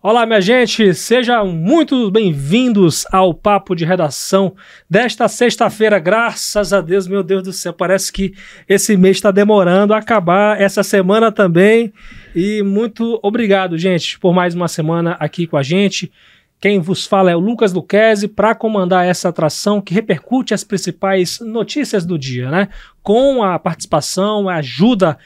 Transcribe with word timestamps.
Olá, 0.00 0.24
minha 0.24 0.40
gente, 0.40 0.94
sejam 0.94 1.48
muito 1.48 2.08
bem-vindos 2.08 3.04
ao 3.10 3.34
Papo 3.34 3.74
de 3.74 3.84
Redação 3.84 4.54
desta 4.88 5.26
sexta-feira. 5.26 5.98
Graças 5.98 6.72
a 6.72 6.80
Deus, 6.80 7.08
meu 7.08 7.20
Deus 7.24 7.42
do 7.42 7.52
céu, 7.52 7.72
parece 7.72 8.12
que 8.12 8.32
esse 8.68 8.96
mês 8.96 9.16
está 9.16 9.32
demorando 9.32 9.92
a 9.92 9.98
acabar, 9.98 10.60
essa 10.60 10.84
semana 10.84 11.32
também. 11.32 11.92
E 12.32 12.62
muito 12.62 13.18
obrigado, 13.24 13.76
gente, 13.76 14.20
por 14.20 14.32
mais 14.32 14.54
uma 14.54 14.68
semana 14.68 15.16
aqui 15.18 15.48
com 15.48 15.56
a 15.56 15.64
gente. 15.64 16.12
Quem 16.60 16.78
vos 16.78 17.04
fala 17.04 17.32
é 17.32 17.36
o 17.36 17.40
Lucas 17.40 17.72
Luquezzi 17.72 18.28
para 18.28 18.54
comandar 18.54 19.04
essa 19.04 19.30
atração 19.30 19.80
que 19.80 19.92
repercute 19.92 20.54
as 20.54 20.62
principais 20.62 21.40
notícias 21.40 22.06
do 22.06 22.16
dia, 22.16 22.48
né? 22.52 22.68
Com 23.02 23.42
a 23.42 23.58
participação, 23.58 24.48
a 24.48 24.58
ajuda 24.58 25.18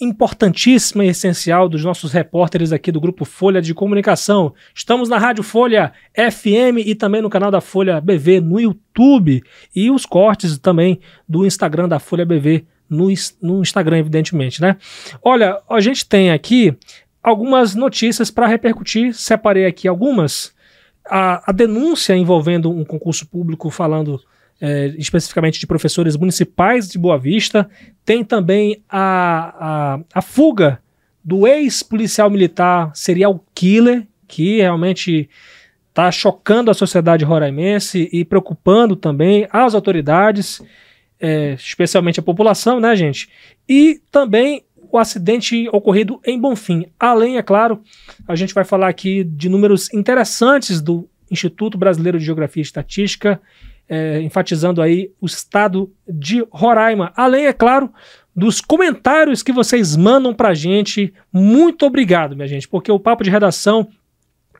importantíssima 0.00 1.04
e 1.04 1.08
essencial 1.08 1.68
dos 1.68 1.84
nossos 1.84 2.12
repórteres 2.12 2.72
aqui 2.72 2.90
do 2.90 3.00
Grupo 3.00 3.24
Folha 3.24 3.62
de 3.62 3.72
Comunicação. 3.72 4.52
Estamos 4.74 5.08
na 5.08 5.18
Rádio 5.18 5.44
Folha 5.44 5.92
FM 6.14 6.78
e 6.84 6.94
também 6.94 7.22
no 7.22 7.30
canal 7.30 7.50
da 7.50 7.60
Folha 7.60 8.00
BV 8.00 8.40
no 8.40 8.58
YouTube 8.58 9.42
e 9.74 9.90
os 9.90 10.04
cortes 10.04 10.58
também 10.58 11.00
do 11.28 11.46
Instagram 11.46 11.88
da 11.88 12.00
Folha 12.00 12.26
BV 12.26 12.66
no, 12.90 13.06
no 13.40 13.62
Instagram, 13.62 13.98
evidentemente, 13.98 14.60
né? 14.60 14.76
Olha, 15.22 15.60
a 15.70 15.80
gente 15.80 16.06
tem 16.06 16.30
aqui 16.30 16.76
algumas 17.22 17.74
notícias 17.74 18.30
para 18.30 18.46
repercutir, 18.46 19.14
separei 19.14 19.64
aqui 19.64 19.86
algumas. 19.88 20.52
A, 21.06 21.50
a 21.50 21.52
denúncia 21.52 22.16
envolvendo 22.16 22.70
um 22.70 22.84
concurso 22.84 23.26
público 23.26 23.70
falando 23.70 24.20
é, 24.60 24.94
especificamente 24.98 25.58
de 25.58 25.66
professores 25.66 26.16
municipais 26.16 26.88
de 26.88 26.98
Boa 26.98 27.18
Vista. 27.18 27.68
Tem 28.04 28.24
também 28.24 28.82
a, 28.88 29.54
a, 29.58 30.00
a 30.14 30.22
fuga 30.22 30.80
do 31.22 31.46
ex-policial 31.46 32.28
militar 32.28 32.90
serial 32.94 33.44
killer, 33.54 34.06
que 34.28 34.58
realmente 34.60 35.28
está 35.88 36.10
chocando 36.10 36.70
a 36.70 36.74
sociedade 36.74 37.24
roraimense 37.24 38.08
e 38.12 38.24
preocupando 38.24 38.96
também 38.96 39.46
as 39.50 39.74
autoridades, 39.74 40.60
é, 41.20 41.54
especialmente 41.54 42.18
a 42.18 42.22
população, 42.22 42.80
né, 42.80 42.94
gente? 42.96 43.28
E 43.68 44.00
também 44.10 44.64
o 44.90 44.98
acidente 44.98 45.68
ocorrido 45.72 46.20
em 46.24 46.38
Bonfim. 46.38 46.86
Além, 46.98 47.36
é 47.38 47.42
claro, 47.42 47.80
a 48.28 48.34
gente 48.34 48.52
vai 48.52 48.64
falar 48.64 48.88
aqui 48.88 49.24
de 49.24 49.48
números 49.48 49.92
interessantes 49.94 50.80
do 50.80 51.08
Instituto 51.30 51.78
Brasileiro 51.78 52.18
de 52.18 52.24
Geografia 52.24 52.60
e 52.60 52.64
Estatística 52.64 53.40
é, 53.88 54.20
enfatizando 54.20 54.80
aí 54.80 55.10
o 55.20 55.26
estado 55.26 55.92
de 56.08 56.44
Roraima. 56.50 57.12
Além, 57.16 57.46
é 57.46 57.52
claro, 57.52 57.92
dos 58.34 58.60
comentários 58.60 59.42
que 59.42 59.52
vocês 59.52 59.96
mandam 59.96 60.34
pra 60.34 60.54
gente. 60.54 61.12
Muito 61.32 61.86
obrigado, 61.86 62.34
minha 62.34 62.48
gente, 62.48 62.68
porque 62.68 62.90
o 62.90 62.98
papo 62.98 63.22
de 63.22 63.30
redação 63.30 63.88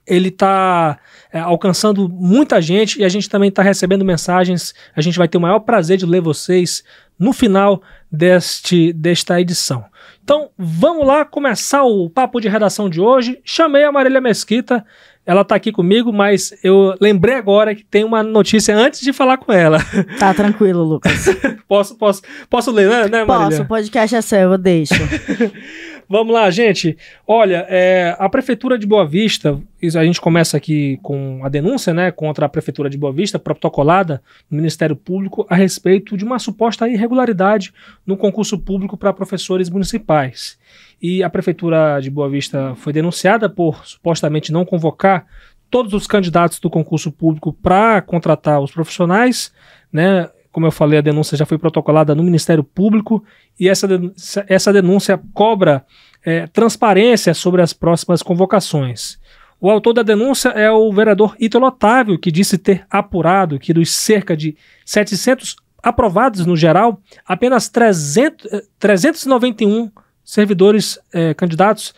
ele 0.06 0.28
está 0.28 0.98
é, 1.32 1.38
alcançando 1.38 2.08
muita 2.08 2.60
gente 2.60 3.00
e 3.00 3.04
a 3.04 3.08
gente 3.08 3.28
também 3.28 3.48
está 3.48 3.62
recebendo 3.62 4.04
mensagens. 4.04 4.74
A 4.94 5.00
gente 5.00 5.16
vai 5.16 5.26
ter 5.26 5.38
o 5.38 5.40
maior 5.40 5.60
prazer 5.60 5.96
de 5.96 6.04
ler 6.04 6.20
vocês 6.20 6.84
no 7.18 7.32
final 7.32 7.82
deste, 8.10 8.92
desta 8.92 9.40
edição. 9.40 9.84
Então 10.22 10.50
vamos 10.58 11.06
lá 11.06 11.24
começar 11.24 11.84
o 11.84 12.10
papo 12.10 12.40
de 12.40 12.48
redação 12.48 12.88
de 12.90 13.00
hoje. 13.00 13.40
Chamei 13.44 13.84
a 13.84 13.92
Marília 13.92 14.20
Mesquita 14.20 14.84
ela 15.26 15.44
tá 15.44 15.54
aqui 15.54 15.72
comigo, 15.72 16.12
mas 16.12 16.52
eu 16.62 16.94
lembrei 17.00 17.34
agora 17.34 17.74
que 17.74 17.84
tem 17.84 18.04
uma 18.04 18.22
notícia 18.22 18.76
antes 18.76 19.00
de 19.00 19.12
falar 19.12 19.38
com 19.38 19.52
ela. 19.52 19.78
Tá 20.18 20.32
tranquilo, 20.32 20.82
Lucas. 20.84 21.26
posso, 21.66 21.96
posso, 21.96 22.22
posso 22.48 22.70
ler, 22.70 22.88
né, 22.88 23.08
né 23.08 23.24
Marília? 23.24 23.50
Posso, 23.50 23.62
o 23.62 23.66
podcast 23.66 24.16
é 24.16 24.20
seu, 24.20 24.52
eu 24.52 24.58
deixo. 24.58 24.94
Vamos 26.08 26.32
lá, 26.32 26.50
gente. 26.50 26.96
Olha, 27.26 27.66
é, 27.68 28.14
a 28.18 28.28
Prefeitura 28.28 28.78
de 28.78 28.86
Boa 28.86 29.06
Vista, 29.06 29.60
a 29.82 30.04
gente 30.04 30.20
começa 30.20 30.56
aqui 30.56 30.98
com 31.02 31.44
a 31.44 31.48
denúncia 31.48 31.94
né, 31.94 32.10
contra 32.10 32.46
a 32.46 32.48
Prefeitura 32.48 32.90
de 32.90 32.98
Boa 32.98 33.12
Vista, 33.12 33.38
protocolada 33.38 34.22
no 34.50 34.56
Ministério 34.56 34.96
Público, 34.96 35.46
a 35.48 35.54
respeito 35.54 36.16
de 36.16 36.24
uma 36.24 36.38
suposta 36.38 36.88
irregularidade 36.88 37.72
no 38.06 38.16
concurso 38.16 38.58
público 38.58 38.96
para 38.96 39.12
professores 39.12 39.70
municipais 39.70 40.58
e 41.00 41.22
a 41.22 41.28
Prefeitura 41.28 42.00
de 42.00 42.10
Boa 42.10 42.30
Vista 42.30 42.74
foi 42.76 42.90
denunciada 42.90 43.46
por 43.48 43.86
supostamente 43.86 44.50
não 44.50 44.64
convocar 44.64 45.26
todos 45.70 45.92
os 45.92 46.06
candidatos 46.06 46.58
do 46.58 46.70
concurso 46.70 47.12
público 47.12 47.52
para 47.52 48.00
contratar 48.00 48.58
os 48.60 48.70
profissionais, 48.70 49.52
né? 49.92 50.30
Como 50.54 50.68
eu 50.68 50.70
falei, 50.70 51.00
a 51.00 51.02
denúncia 51.02 51.36
já 51.36 51.44
foi 51.44 51.58
protocolada 51.58 52.14
no 52.14 52.22
Ministério 52.22 52.62
Público 52.62 53.24
e 53.58 53.68
essa 53.68 53.88
denúncia, 53.88 54.46
essa 54.48 54.72
denúncia 54.72 55.20
cobra 55.32 55.84
é, 56.24 56.46
transparência 56.46 57.34
sobre 57.34 57.60
as 57.60 57.72
próximas 57.72 58.22
convocações. 58.22 59.18
O 59.60 59.68
autor 59.68 59.94
da 59.94 60.02
denúncia 60.04 60.50
é 60.50 60.70
o 60.70 60.92
vereador 60.92 61.34
Ítalo 61.40 61.66
Otávio, 61.66 62.20
que 62.20 62.30
disse 62.30 62.56
ter 62.56 62.86
apurado 62.88 63.58
que 63.58 63.74
dos 63.74 63.92
cerca 63.92 64.36
de 64.36 64.56
700 64.86 65.56
aprovados 65.82 66.46
no 66.46 66.56
geral, 66.56 67.00
apenas 67.26 67.68
300, 67.68 68.62
391 68.78 69.90
servidores 70.22 71.00
eh, 71.12 71.34
candidatos 71.34 71.92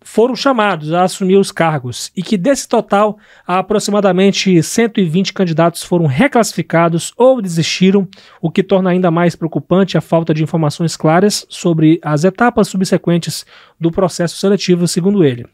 foram 0.00 0.34
chamados 0.34 0.92
a 0.92 1.02
assumir 1.02 1.36
os 1.36 1.50
cargos 1.50 2.10
e 2.16 2.22
que 2.22 2.36
desse 2.36 2.68
total, 2.68 3.18
aproximadamente 3.46 4.62
120 4.62 5.32
candidatos 5.32 5.82
foram 5.82 6.06
reclassificados 6.06 7.12
ou 7.16 7.42
desistiram, 7.42 8.08
o 8.40 8.50
que 8.50 8.62
torna 8.62 8.90
ainda 8.90 9.10
mais 9.10 9.34
preocupante 9.34 9.98
a 9.98 10.00
falta 10.00 10.32
de 10.32 10.42
informações 10.42 10.96
claras 10.96 11.46
sobre 11.48 11.98
as 12.02 12.24
etapas 12.24 12.68
subsequentes 12.68 13.44
do 13.78 13.90
processo 13.90 14.36
seletivo, 14.36 14.86
segundo 14.86 15.24
ele. 15.24 15.46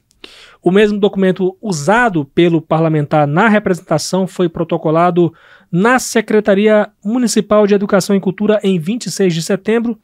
O 0.62 0.70
mesmo 0.70 0.98
documento 0.98 1.56
usado 1.60 2.24
pelo 2.24 2.62
parlamentar 2.62 3.26
na 3.26 3.48
representação 3.48 4.26
foi 4.26 4.48
protocolado 4.48 5.32
na 5.70 5.98
Secretaria 5.98 6.88
Municipal 7.04 7.66
de 7.66 7.74
Educação 7.74 8.16
e 8.16 8.20
Cultura 8.20 8.58
em 8.62 8.78
26 8.78 9.34
de 9.34 9.42
setembro 9.42 9.98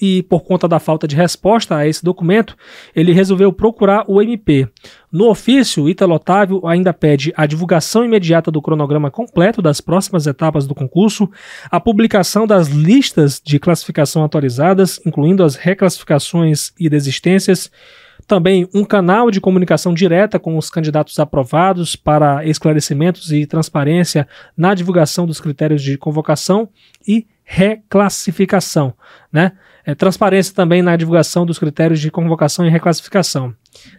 e 0.00 0.22
por 0.22 0.42
conta 0.42 0.66
da 0.66 0.78
falta 0.78 1.06
de 1.06 1.14
resposta 1.14 1.76
a 1.76 1.86
esse 1.86 2.02
documento, 2.02 2.56
ele 2.94 3.12
resolveu 3.12 3.52
procurar 3.52 4.04
o 4.08 4.22
MP. 4.22 4.68
No 5.12 5.28
ofício, 5.28 5.88
Ítalo 5.88 6.14
Otávio 6.14 6.66
ainda 6.66 6.92
pede 6.94 7.32
a 7.36 7.44
divulgação 7.46 8.04
imediata 8.04 8.50
do 8.50 8.62
cronograma 8.62 9.10
completo 9.10 9.60
das 9.60 9.80
próximas 9.80 10.26
etapas 10.26 10.66
do 10.66 10.74
concurso, 10.74 11.28
a 11.70 11.78
publicação 11.78 12.46
das 12.46 12.68
listas 12.68 13.40
de 13.44 13.58
classificação 13.58 14.24
atualizadas, 14.24 15.00
incluindo 15.04 15.44
as 15.44 15.56
reclassificações 15.56 16.72
e 16.78 16.88
desistências, 16.88 17.70
também 18.26 18.68
um 18.72 18.84
canal 18.84 19.30
de 19.30 19.40
comunicação 19.40 19.92
direta 19.92 20.38
com 20.38 20.56
os 20.56 20.70
candidatos 20.70 21.18
aprovados 21.18 21.96
para 21.96 22.46
esclarecimentos 22.46 23.32
e 23.32 23.44
transparência 23.44 24.28
na 24.56 24.72
divulgação 24.72 25.26
dos 25.26 25.40
critérios 25.40 25.82
de 25.82 25.98
convocação 25.98 26.68
e 27.06 27.26
reclassificação, 27.52 28.94
né? 29.32 29.50
É, 29.84 29.92
transparência 29.92 30.54
também 30.54 30.82
na 30.82 30.94
divulgação 30.94 31.44
dos 31.44 31.58
critérios 31.58 31.98
de 31.98 32.08
convocação 32.08 32.64
e 32.64 32.70
reclassificação. 32.70 33.52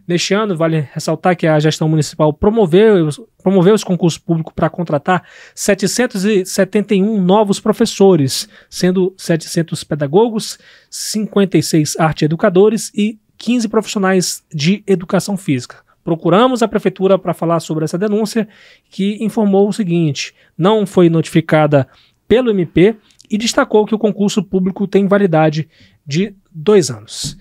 Neste 0.07 0.33
ano, 0.33 0.55
vale 0.55 0.87
ressaltar 0.93 1.35
que 1.35 1.45
a 1.45 1.59
gestão 1.59 1.89
municipal 1.89 2.31
promoveu, 2.31 3.09
promoveu 3.43 3.75
esse 3.75 3.83
concurso 3.83 4.21
público 4.21 4.53
para 4.53 4.69
contratar 4.69 5.23
771 5.53 7.21
novos 7.21 7.59
professores, 7.59 8.47
sendo 8.69 9.13
700 9.17 9.83
pedagogos, 9.83 10.57
56 10.89 11.99
arte 11.99 12.23
educadores 12.23 12.89
e 12.95 13.19
15 13.37 13.67
profissionais 13.67 14.43
de 14.53 14.81
educação 14.87 15.35
física. 15.35 15.77
Procuramos 16.05 16.63
a 16.63 16.69
prefeitura 16.69 17.19
para 17.19 17.33
falar 17.33 17.59
sobre 17.59 17.83
essa 17.83 17.97
denúncia, 17.97 18.47
que 18.89 19.21
informou 19.21 19.67
o 19.67 19.73
seguinte: 19.73 20.33
não 20.57 20.85
foi 20.85 21.09
notificada 21.09 21.85
pelo 22.31 22.49
MP 22.49 22.95
e 23.31 23.37
destacou 23.37 23.85
que 23.85 23.95
o 23.95 23.99
concurso 23.99 24.43
público 24.43 24.85
tem 24.85 25.07
validade 25.07 25.69
de 26.05 26.35
dois 26.51 26.91
anos. 26.91 27.37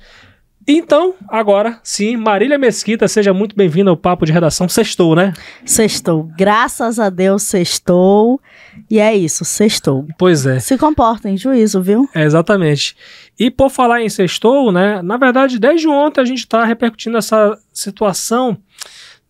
Então, 0.68 1.14
agora 1.28 1.80
sim, 1.82 2.16
Marília 2.16 2.56
Mesquita, 2.56 3.08
seja 3.08 3.34
muito 3.34 3.56
bem-vinda 3.56 3.90
ao 3.90 3.96
Papo 3.96 4.24
de 4.24 4.30
Redação. 4.30 4.68
Sextou, 4.68 5.16
né? 5.16 5.32
Sextou. 5.64 6.30
Graças 6.36 7.00
a 7.00 7.10
Deus, 7.10 7.42
sextou. 7.42 8.40
E 8.88 9.00
é 9.00 9.16
isso, 9.16 9.44
sextou. 9.44 10.06
Pois 10.16 10.46
é. 10.46 10.60
Se 10.60 10.78
comporta 10.78 11.28
em 11.28 11.36
juízo, 11.36 11.82
viu? 11.82 12.08
É, 12.14 12.22
exatamente. 12.22 12.96
E 13.36 13.50
por 13.50 13.68
falar 13.68 14.02
em 14.02 14.08
sextou, 14.08 14.70
né? 14.70 15.02
Na 15.02 15.16
verdade, 15.16 15.58
desde 15.58 15.88
ontem 15.88 16.20
a 16.20 16.24
gente 16.24 16.40
está 16.40 16.64
repercutindo 16.64 17.16
essa 17.16 17.58
situação 17.72 18.56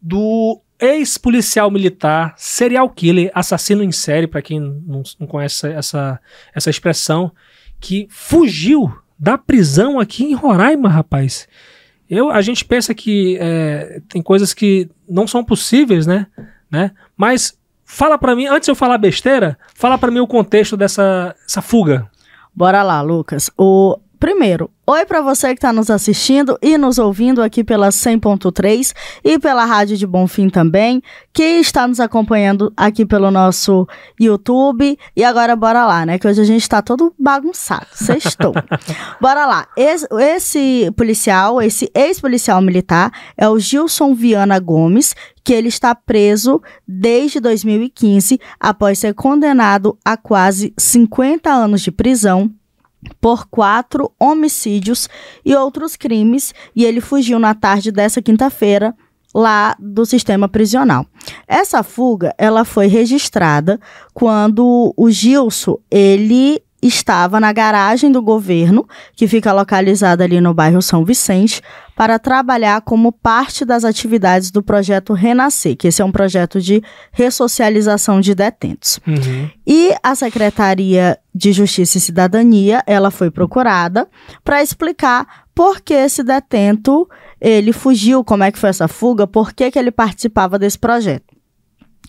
do 0.02 0.61
ex-policial 0.81 1.71
militar, 1.71 2.35
serial 2.37 2.88
killer, 2.88 3.31
assassino 3.35 3.82
em 3.82 3.93
série, 3.93 4.27
para 4.27 4.43
quem 4.43 4.59
não, 4.61 5.03
não 5.19 5.27
conhece 5.27 5.69
essa, 5.69 6.21
essa 6.55 6.71
expressão, 6.71 7.32
que 7.79 8.06
fugiu 8.11 8.93
da 9.19 9.37
prisão 9.37 10.00
aqui 10.00 10.25
em 10.25 10.35
Roraima, 10.35 10.88
rapaz. 10.88 11.47
Eu, 12.09 12.31
a 12.31 12.41
gente 12.43 12.65
pensa 12.65 12.94
que 12.94 13.38
é, 13.41 14.00
tem 14.09 14.21
coisas 14.23 14.53
que 14.53 14.88
não 15.09 15.27
são 15.27 15.44
possíveis, 15.44 16.06
né? 16.06 16.27
né? 16.71 16.91
Mas 17.17 17.56
fala 17.85 18.19
para 18.19 18.35
mim, 18.35 18.47
antes 18.47 18.67
de 18.67 18.71
eu 18.71 18.75
falar 18.75 18.99
besteira, 18.99 19.59
fala 19.75 19.97
para 19.97 20.11
mim 20.11 20.21
o 20.21 20.26
contexto 20.26 20.76
dessa 20.76 21.35
essa 21.47 21.62
fuga. 21.62 22.11
Bora 22.55 22.83
lá, 22.83 23.00
Lucas. 23.00 23.50
O 23.56 23.99
Primeiro, 24.20 24.70
oi 24.87 25.06
para 25.06 25.22
você 25.22 25.49
que 25.49 25.55
está 25.55 25.72
nos 25.72 25.88
assistindo 25.88 26.58
e 26.61 26.76
nos 26.76 26.99
ouvindo 26.99 27.43
aqui 27.43 27.64
pela 27.64 27.88
100.3 27.88 28.94
e 29.25 29.38
pela 29.38 29.64
Rádio 29.64 29.96
de 29.96 30.06
Bonfim 30.06 30.50
também, 30.50 31.02
que 31.32 31.43
está 31.43 31.88
nos 31.88 31.99
acompanhando 31.99 32.70
aqui 32.76 33.06
pelo 33.06 33.31
nosso 33.31 33.88
YouTube. 34.20 34.99
E 35.17 35.25
agora 35.25 35.56
bora 35.56 35.87
lá, 35.87 36.05
né? 36.05 36.19
Que 36.19 36.28
hoje 36.28 36.43
a 36.43 36.44
gente 36.44 36.61
está 36.61 36.82
todo 36.82 37.14
bagunçado. 37.19 37.87
Sextou. 37.94 38.52
bora 39.19 39.46
lá. 39.46 39.67
Esse, 39.75 40.06
esse 40.12 40.93
policial, 40.94 41.62
esse 41.62 41.90
ex-policial 41.94 42.61
militar 42.61 43.11
é 43.38 43.49
o 43.49 43.58
Gilson 43.58 44.12
Viana 44.12 44.58
Gomes, 44.58 45.16
que 45.43 45.55
ele 45.55 45.69
está 45.69 45.94
preso 45.94 46.61
desde 46.87 47.40
2015 47.40 48.38
após 48.61 48.99
ser 48.99 49.14
condenado 49.14 49.99
a 50.05 50.19
quase 50.19 50.75
50 50.76 51.50
anos 51.50 51.81
de 51.81 51.90
prisão 51.90 52.55
por 53.20 53.47
quatro 53.47 54.12
homicídios 54.19 55.08
e 55.44 55.55
outros 55.55 55.97
crimes, 55.97 56.55
e 56.75 56.85
ele 56.85 57.00
fugiu 57.00 57.38
na 57.38 57.55
tarde 57.55 57.91
dessa 57.91 58.20
quinta-feira 58.20 58.94
lá 59.35 59.76
do 59.79 60.05
sistema 60.05 60.49
prisional. 60.49 61.06
Essa 61.47 61.82
fuga, 61.82 62.35
ela 62.37 62.64
foi 62.64 62.87
registrada 62.87 63.81
quando 64.12 64.93
o 64.97 65.11
Gilson, 65.11 65.79
ele 65.91 66.62
estava 66.82 67.38
na 67.38 67.53
garagem 67.53 68.11
do 68.11 68.23
governo, 68.23 68.87
que 69.15 69.29
fica 69.29 69.53
localizada 69.53 70.25
ali 70.25 70.41
no 70.41 70.55
bairro 70.55 70.81
São 70.81 71.05
Vicente, 71.05 71.61
para 71.94 72.19
trabalhar 72.19 72.81
como 72.81 73.12
parte 73.12 73.65
das 73.65 73.85
atividades 73.85 74.50
do 74.50 74.62
projeto 74.62 75.12
Renascer, 75.12 75.77
que 75.77 75.88
esse 75.88 76.00
é 76.00 76.05
um 76.05 76.12
projeto 76.12 76.61
de 76.61 76.82
ressocialização 77.12 78.21
de 78.21 78.35
detentos. 78.35 78.99
Uhum. 79.06 79.50
E 79.67 79.94
a 80.03 80.15
Secretaria 80.15 81.19
de 81.35 81.53
Justiça 81.53 81.99
e 81.99 82.00
Cidadania, 82.00 82.83
ela 82.87 83.11
foi 83.11 83.31
procurada 83.31 84.09
para 84.43 84.62
explicar 84.62 85.44
por 85.55 85.81
que 85.81 85.93
esse 85.93 86.23
detento 86.23 87.06
ele 87.41 87.73
fugiu, 87.73 88.25
como 88.25 88.44
é 88.44 88.50
que 88.50 88.59
foi 88.59 88.71
essa 88.71 88.88
fuga, 88.88 89.26
por 89.26 89.53
que, 89.53 89.71
que 89.71 89.79
ele 89.79 89.91
participava 89.91 90.59
desse 90.59 90.79
projeto. 90.79 91.39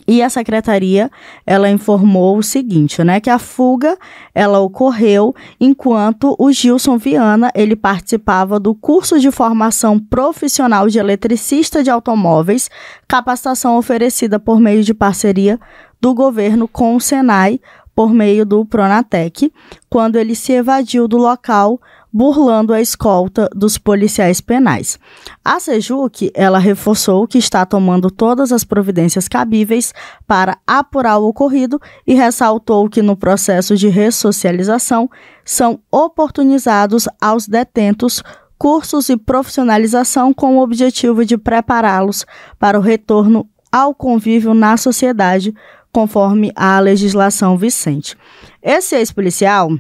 E 0.08 0.22
a 0.22 0.30
secretaria, 0.30 1.10
ela 1.46 1.70
informou 1.70 2.38
o 2.38 2.44
seguinte, 2.44 3.04
né, 3.04 3.20
que 3.20 3.30
a 3.30 3.40
fuga, 3.40 3.98
ela 4.34 4.60
ocorreu 4.60 5.36
enquanto 5.60 6.36
o 6.38 6.52
Gilson 6.52 6.98
Viana, 6.98 7.52
ele 7.56 7.76
participava 7.76 8.60
do 8.60 8.74
curso 8.74 9.20
de 9.20 9.32
formação 9.32 10.00
profissional 10.00 10.88
de 10.88 11.00
eletricista 11.00 11.84
de 11.84 11.90
automóveis, 11.90 12.70
capacitação 13.08 13.78
oferecida 13.78 14.40
por 14.40 14.60
meio 14.60 14.84
de 14.84 14.94
parceria 14.94 15.60
do 16.00 16.14
governo 16.14 16.68
com 16.68 16.96
o 16.96 17.02
Senai, 17.02 17.60
por 17.94 18.14
meio 18.14 18.46
do 18.46 18.66
Pronatec, 18.66 19.52
quando 19.90 20.16
ele 20.16 20.34
se 20.34 20.54
evadiu 20.54 21.08
do 21.08 21.18
local 21.18 21.80
burlando 22.12 22.74
a 22.74 22.82
escolta 22.82 23.50
dos 23.56 23.78
policiais 23.78 24.42
penais. 24.42 25.00
A 25.44 25.60
Sejuc, 25.60 26.32
ela 26.34 26.60
reforçou 26.60 27.28
que 27.28 27.38
está 27.38 27.66
tomando 27.66 28.12
todas 28.12 28.52
as 28.52 28.64
providências 28.64 29.28
cabíveis 29.28 29.94
para 30.28 30.58
apurar 30.68 31.20
o 31.20 31.28
ocorrido 31.28 31.80
e 32.06 32.14
ressaltou 32.14 32.90
que 32.90 33.02
no 33.02 33.16
processo 33.16 33.76
de 33.76 33.88
ressocialização 33.88 35.10
são 35.46 35.80
oportunizados 35.92 37.08
aos 37.20 37.48
detentos 37.48 38.22
cursos 38.58 39.10
e 39.10 39.18
profissionalização 39.18 40.34
com 40.34 40.58
o 40.58 40.62
objetivo 40.62 41.26
de 41.26 41.36
prepará-los 41.38 42.26
para 42.60 42.78
o 42.78 42.82
retorno 42.82 43.50
ao 43.72 43.96
convívio 43.96 44.54
na 44.54 44.78
sociedade, 44.78 45.52
conforme 45.92 46.52
a 46.56 46.80
legislação 46.80 47.58
Vicente. 47.58 48.16
Esse 48.62 48.96
ex-policial 48.96 49.72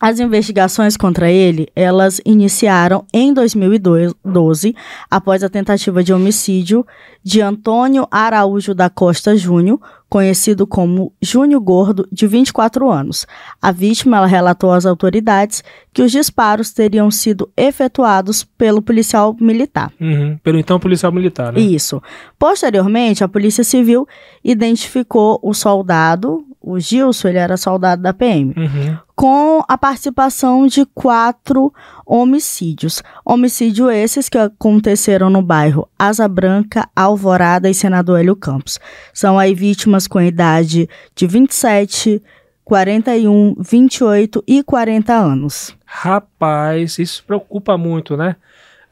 as 0.00 0.18
investigações 0.18 0.96
contra 0.96 1.30
ele, 1.30 1.68
elas 1.76 2.22
iniciaram 2.24 3.04
em 3.12 3.34
2012, 3.34 4.74
após 5.10 5.44
a 5.44 5.48
tentativa 5.50 6.02
de 6.02 6.10
homicídio 6.10 6.86
de 7.22 7.42
Antônio 7.42 8.08
Araújo 8.10 8.74
da 8.74 8.88
Costa 8.88 9.36
Júnior, 9.36 9.78
conhecido 10.08 10.66
como 10.66 11.12
Júnior 11.20 11.60
Gordo, 11.60 12.08
de 12.10 12.26
24 12.26 12.90
anos. 12.90 13.26
A 13.60 13.70
vítima 13.70 14.16
ela 14.16 14.26
relatou 14.26 14.72
às 14.72 14.86
autoridades 14.86 15.62
que 15.92 16.02
os 16.02 16.10
disparos 16.10 16.72
teriam 16.72 17.10
sido 17.10 17.50
efetuados 17.54 18.42
pelo 18.42 18.80
policial 18.80 19.36
militar. 19.38 19.92
Uhum, 20.00 20.38
pelo 20.42 20.58
então 20.58 20.80
policial 20.80 21.12
militar, 21.12 21.52
né? 21.52 21.60
Isso. 21.60 22.02
Posteriormente, 22.38 23.22
a 23.22 23.28
Polícia 23.28 23.62
Civil 23.62 24.08
identificou 24.42 25.38
o 25.42 25.52
soldado, 25.52 26.44
o 26.70 26.80
Gilson, 26.80 27.28
ele 27.28 27.38
era 27.38 27.56
soldado 27.56 28.02
da 28.02 28.12
PM, 28.12 28.54
uhum. 28.56 28.98
com 29.14 29.64
a 29.68 29.76
participação 29.76 30.66
de 30.66 30.86
quatro 30.86 31.72
homicídios. 32.06 33.02
Homicídio 33.24 33.90
esses 33.90 34.28
que 34.28 34.38
aconteceram 34.38 35.28
no 35.30 35.42
bairro 35.42 35.88
Asa 35.98 36.28
Branca, 36.28 36.88
Alvorada 36.94 37.68
e 37.68 37.74
Senador 37.74 38.20
Hélio 38.20 38.36
Campos. 38.36 38.78
São 39.12 39.38
aí 39.38 39.54
vítimas 39.54 40.06
com 40.06 40.20
idade 40.20 40.88
de 41.14 41.26
27, 41.26 42.22
41, 42.64 43.56
28 43.58 44.44
e 44.46 44.62
40 44.62 45.12
anos. 45.12 45.76
Rapaz, 45.84 46.98
isso 46.98 47.24
preocupa 47.26 47.76
muito, 47.76 48.16
né? 48.16 48.36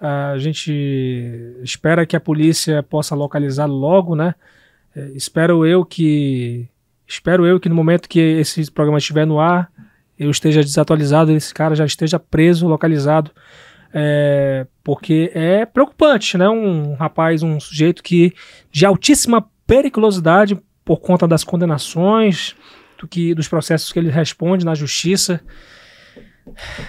A 0.01 0.39
gente 0.39 0.73
espera 1.63 2.07
que 2.07 2.17
a 2.17 2.21
polícia 2.21 2.83
possa 2.83 3.15
localizar 3.15 3.67
logo, 3.67 4.15
né? 4.15 4.35
É, 4.95 5.11
espero 5.15 5.67
eu 5.67 5.85
que 5.85 6.69
Espero 7.09 7.47
eu 7.47 7.59
que 7.59 7.71
no 7.71 7.75
momento 7.75 8.09
que 8.09 8.21
esse 8.21 8.71
programa 8.71 8.99
estiver 8.99 9.27
no 9.27 9.41
ar, 9.41 9.73
eu 10.19 10.31
esteja 10.31 10.61
desatualizado, 10.61 11.33
esse 11.33 11.55
cara 11.55 11.75
já 11.75 11.87
esteja 11.87 12.19
preso, 12.19 12.69
localizado. 12.69 13.31
É, 13.95 14.67
porque 14.85 15.31
é 15.35 15.65
preocupante, 15.65 16.37
né? 16.37 16.47
Um 16.47 16.93
rapaz, 16.95 17.43
um 17.43 17.59
sujeito 17.59 18.03
que 18.03 18.35
de 18.71 18.85
altíssima 18.85 19.49
periculosidade 19.67 20.61
por 20.85 21.01
conta 21.01 21.27
das 21.27 21.43
condenações, 21.43 22.55
do 22.99 23.09
que 23.09 23.35
dos 23.35 23.49
processos 23.49 23.91
que 23.91 23.99
ele 23.99 24.11
responde 24.11 24.65
na 24.65 24.75
justiça. 24.75 25.41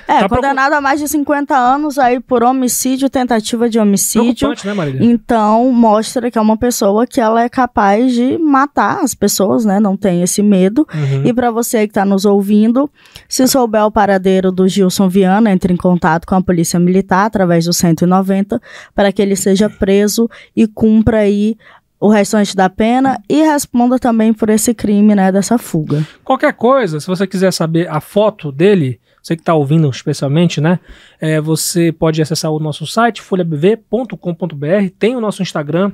É, 0.07 0.19
tá 0.19 0.29
condenado 0.29 0.73
a 0.73 0.81
mais 0.81 0.99
de 0.99 1.07
50 1.07 1.55
anos 1.55 1.97
aí 1.97 2.19
por 2.19 2.43
homicídio, 2.43 3.09
tentativa 3.09 3.69
de 3.69 3.79
homicídio. 3.79 4.53
Né, 4.63 4.73
Marília? 4.73 5.03
Então, 5.03 5.71
mostra 5.71 6.29
que 6.29 6.37
é 6.37 6.41
uma 6.41 6.57
pessoa 6.57 7.05
que 7.05 7.21
ela 7.21 7.43
é 7.43 7.49
capaz 7.49 8.13
de 8.13 8.37
matar 8.37 9.03
as 9.03 9.13
pessoas, 9.13 9.65
né? 9.65 9.79
Não 9.79 9.95
tem 9.95 10.21
esse 10.21 10.41
medo. 10.41 10.87
Uhum. 10.93 11.25
E 11.25 11.33
para 11.33 11.51
você 11.51 11.79
que 11.79 11.91
está 11.91 12.05
nos 12.05 12.25
ouvindo, 12.25 12.89
se 13.27 13.47
souber 13.47 13.85
o 13.85 13.91
paradeiro 13.91 14.51
do 14.51 14.67
Gilson 14.67 15.07
Viana, 15.09 15.51
entre 15.51 15.73
em 15.73 15.77
contato 15.77 16.25
com 16.25 16.35
a 16.35 16.41
Polícia 16.41 16.79
Militar 16.79 17.25
através 17.25 17.65
do 17.65 17.73
190 17.73 18.61
para 18.93 19.11
que 19.11 19.21
ele 19.21 19.35
seja 19.35 19.69
preso 19.69 20.29
e 20.55 20.67
cumpra 20.67 21.19
aí 21.19 21.57
o 21.99 22.07
restante 22.07 22.55
da 22.55 22.69
pena 22.69 23.21
e 23.27 23.41
responda 23.41 23.99
também 23.99 24.33
por 24.33 24.49
esse 24.49 24.73
crime, 24.73 25.13
né, 25.13 25.31
dessa 25.31 25.57
fuga. 25.57 26.05
Qualquer 26.23 26.53
coisa, 26.53 26.99
se 26.99 27.07
você 27.07 27.27
quiser 27.27 27.51
saber 27.51 27.89
a 27.89 27.99
foto 27.99 28.51
dele, 28.51 28.99
você 29.21 29.35
que 29.35 29.41
está 29.41 29.53
ouvindo 29.53 29.89
especialmente, 29.89 30.61
né? 30.61 30.79
É, 31.19 31.39
você 31.39 31.91
pode 31.91 32.21
acessar 32.21 32.51
o 32.51 32.59
nosso 32.59 32.85
site, 32.85 33.21
folhabv.com.br, 33.21 34.89
tem 34.97 35.15
o 35.15 35.21
nosso 35.21 35.41
Instagram, 35.41 35.91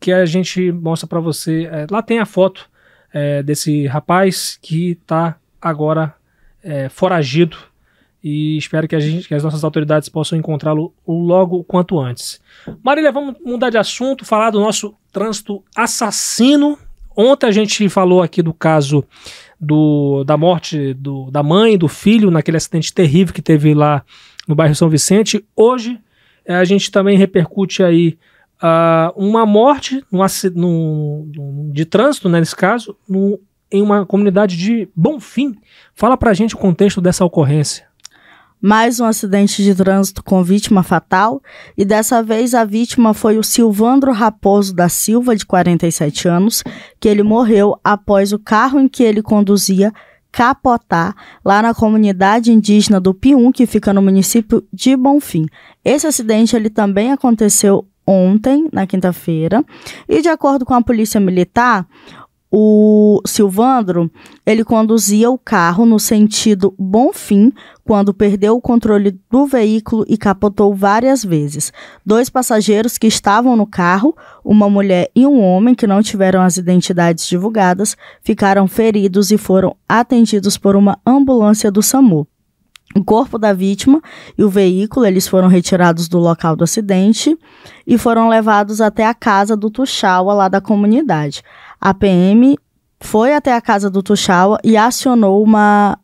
que 0.00 0.12
a 0.12 0.24
gente 0.24 0.72
mostra 0.72 1.06
para 1.06 1.20
você. 1.20 1.68
É, 1.70 1.86
lá 1.90 2.02
tem 2.02 2.18
a 2.18 2.26
foto 2.26 2.68
é, 3.12 3.42
desse 3.42 3.86
rapaz 3.86 4.58
que 4.60 4.92
está 4.92 5.36
agora 5.60 6.14
é, 6.62 6.88
foragido 6.88 7.56
e 8.22 8.56
espero 8.56 8.86
que, 8.86 8.94
a 8.94 9.00
gente, 9.00 9.26
que 9.26 9.34
as 9.34 9.42
nossas 9.42 9.64
autoridades 9.64 10.08
possam 10.08 10.38
encontrá-lo 10.38 10.94
logo 11.06 11.56
o 11.56 11.64
quanto 11.64 11.98
antes. 11.98 12.40
Marília, 12.82 13.10
vamos 13.10 13.34
mudar 13.44 13.68
de 13.68 13.78
assunto, 13.78 14.24
falar 14.24 14.50
do 14.50 14.60
nosso 14.60 14.94
trânsito 15.12 15.64
assassino. 15.74 16.78
Ontem 17.16 17.46
a 17.48 17.50
gente 17.50 17.88
falou 17.88 18.22
aqui 18.22 18.40
do 18.40 18.54
caso 18.54 19.04
do, 19.62 20.24
da 20.24 20.36
morte 20.36 20.92
do, 20.94 21.30
da 21.30 21.40
mãe, 21.40 21.78
do 21.78 21.86
filho, 21.86 22.32
naquele 22.32 22.56
acidente 22.56 22.92
terrível 22.92 23.32
que 23.32 23.40
teve 23.40 23.72
lá 23.72 24.04
no 24.48 24.56
bairro 24.56 24.74
São 24.74 24.88
Vicente. 24.88 25.44
Hoje 25.54 26.00
eh, 26.44 26.56
a 26.56 26.64
gente 26.64 26.90
também 26.90 27.16
repercute 27.16 27.80
aí 27.80 28.18
uh, 28.60 29.12
uma 29.14 29.46
morte 29.46 30.04
no, 30.10 30.26
no, 31.32 31.70
de 31.72 31.84
trânsito, 31.84 32.28
né, 32.28 32.40
nesse 32.40 32.56
caso, 32.56 32.96
no, 33.08 33.38
em 33.70 33.80
uma 33.80 34.04
comunidade 34.04 34.56
de 34.56 34.88
Bonfim. 34.96 35.54
Fala 35.94 36.16
pra 36.16 36.34
gente 36.34 36.56
o 36.56 36.58
contexto 36.58 37.00
dessa 37.00 37.24
ocorrência 37.24 37.91
mais 38.62 39.00
um 39.00 39.04
acidente 39.04 39.60
de 39.60 39.74
trânsito 39.74 40.22
com 40.22 40.44
vítima 40.44 40.84
fatal, 40.84 41.42
e 41.76 41.84
dessa 41.84 42.22
vez 42.22 42.54
a 42.54 42.64
vítima 42.64 43.12
foi 43.12 43.36
o 43.36 43.42
Silvandro 43.42 44.12
Raposo 44.12 44.72
da 44.72 44.88
Silva, 44.88 45.34
de 45.34 45.44
47 45.44 46.28
anos, 46.28 46.62
que 47.00 47.08
ele 47.08 47.24
morreu 47.24 47.76
após 47.82 48.32
o 48.32 48.38
carro 48.38 48.78
em 48.78 48.86
que 48.86 49.02
ele 49.02 49.20
conduzia 49.20 49.92
capotar 50.30 51.14
lá 51.44 51.60
na 51.60 51.74
comunidade 51.74 52.52
indígena 52.52 53.00
do 53.00 53.12
Pium, 53.12 53.50
que 53.50 53.66
fica 53.66 53.92
no 53.92 54.00
município 54.00 54.64
de 54.72 54.96
Bonfim. 54.96 55.46
Esse 55.84 56.06
acidente 56.06 56.54
ele 56.54 56.70
também 56.70 57.10
aconteceu 57.10 57.86
ontem, 58.06 58.68
na 58.72 58.86
quinta-feira, 58.86 59.64
e 60.08 60.22
de 60.22 60.28
acordo 60.28 60.64
com 60.64 60.74
a 60.74 60.82
polícia 60.82 61.20
militar, 61.20 61.86
o 62.54 63.22
Silvandro, 63.24 64.10
ele 64.44 64.62
conduzia 64.62 65.30
o 65.30 65.38
carro 65.38 65.86
no 65.86 65.98
sentido 65.98 66.74
Bonfim 66.78 67.50
quando 67.82 68.12
perdeu 68.12 68.54
o 68.54 68.60
controle 68.60 69.18
do 69.30 69.46
veículo 69.46 70.04
e 70.06 70.18
capotou 70.18 70.74
várias 70.74 71.24
vezes. 71.24 71.72
Dois 72.04 72.28
passageiros 72.28 72.98
que 72.98 73.06
estavam 73.06 73.56
no 73.56 73.66
carro, 73.66 74.14
uma 74.44 74.68
mulher 74.68 75.10
e 75.16 75.26
um 75.26 75.40
homem 75.40 75.74
que 75.74 75.86
não 75.86 76.02
tiveram 76.02 76.42
as 76.42 76.58
identidades 76.58 77.26
divulgadas, 77.26 77.96
ficaram 78.22 78.68
feridos 78.68 79.30
e 79.30 79.38
foram 79.38 79.74
atendidos 79.88 80.58
por 80.58 80.76
uma 80.76 80.98
ambulância 81.06 81.70
do 81.70 81.82
SAMU. 81.82 82.28
O 82.94 83.02
corpo 83.02 83.38
da 83.38 83.54
vítima 83.54 84.02
e 84.36 84.44
o 84.44 84.50
veículo 84.50 85.06
eles 85.06 85.26
foram 85.26 85.48
retirados 85.48 86.08
do 86.08 86.18
local 86.18 86.54
do 86.54 86.64
acidente 86.64 87.34
e 87.86 87.96
foram 87.96 88.28
levados 88.28 88.82
até 88.82 89.06
a 89.06 89.14
casa 89.14 89.56
do 89.56 89.70
Tuxaua 89.70 90.34
lá 90.34 90.48
da 90.48 90.60
comunidade. 90.60 91.42
A 91.84 91.92
PM 91.92 92.56
foi 93.00 93.34
até 93.34 93.52
a 93.52 93.60
casa 93.60 93.90
do 93.90 94.04
Tuxaua 94.04 94.56
e 94.62 94.76
acionou 94.76 95.42
uma 95.42 95.98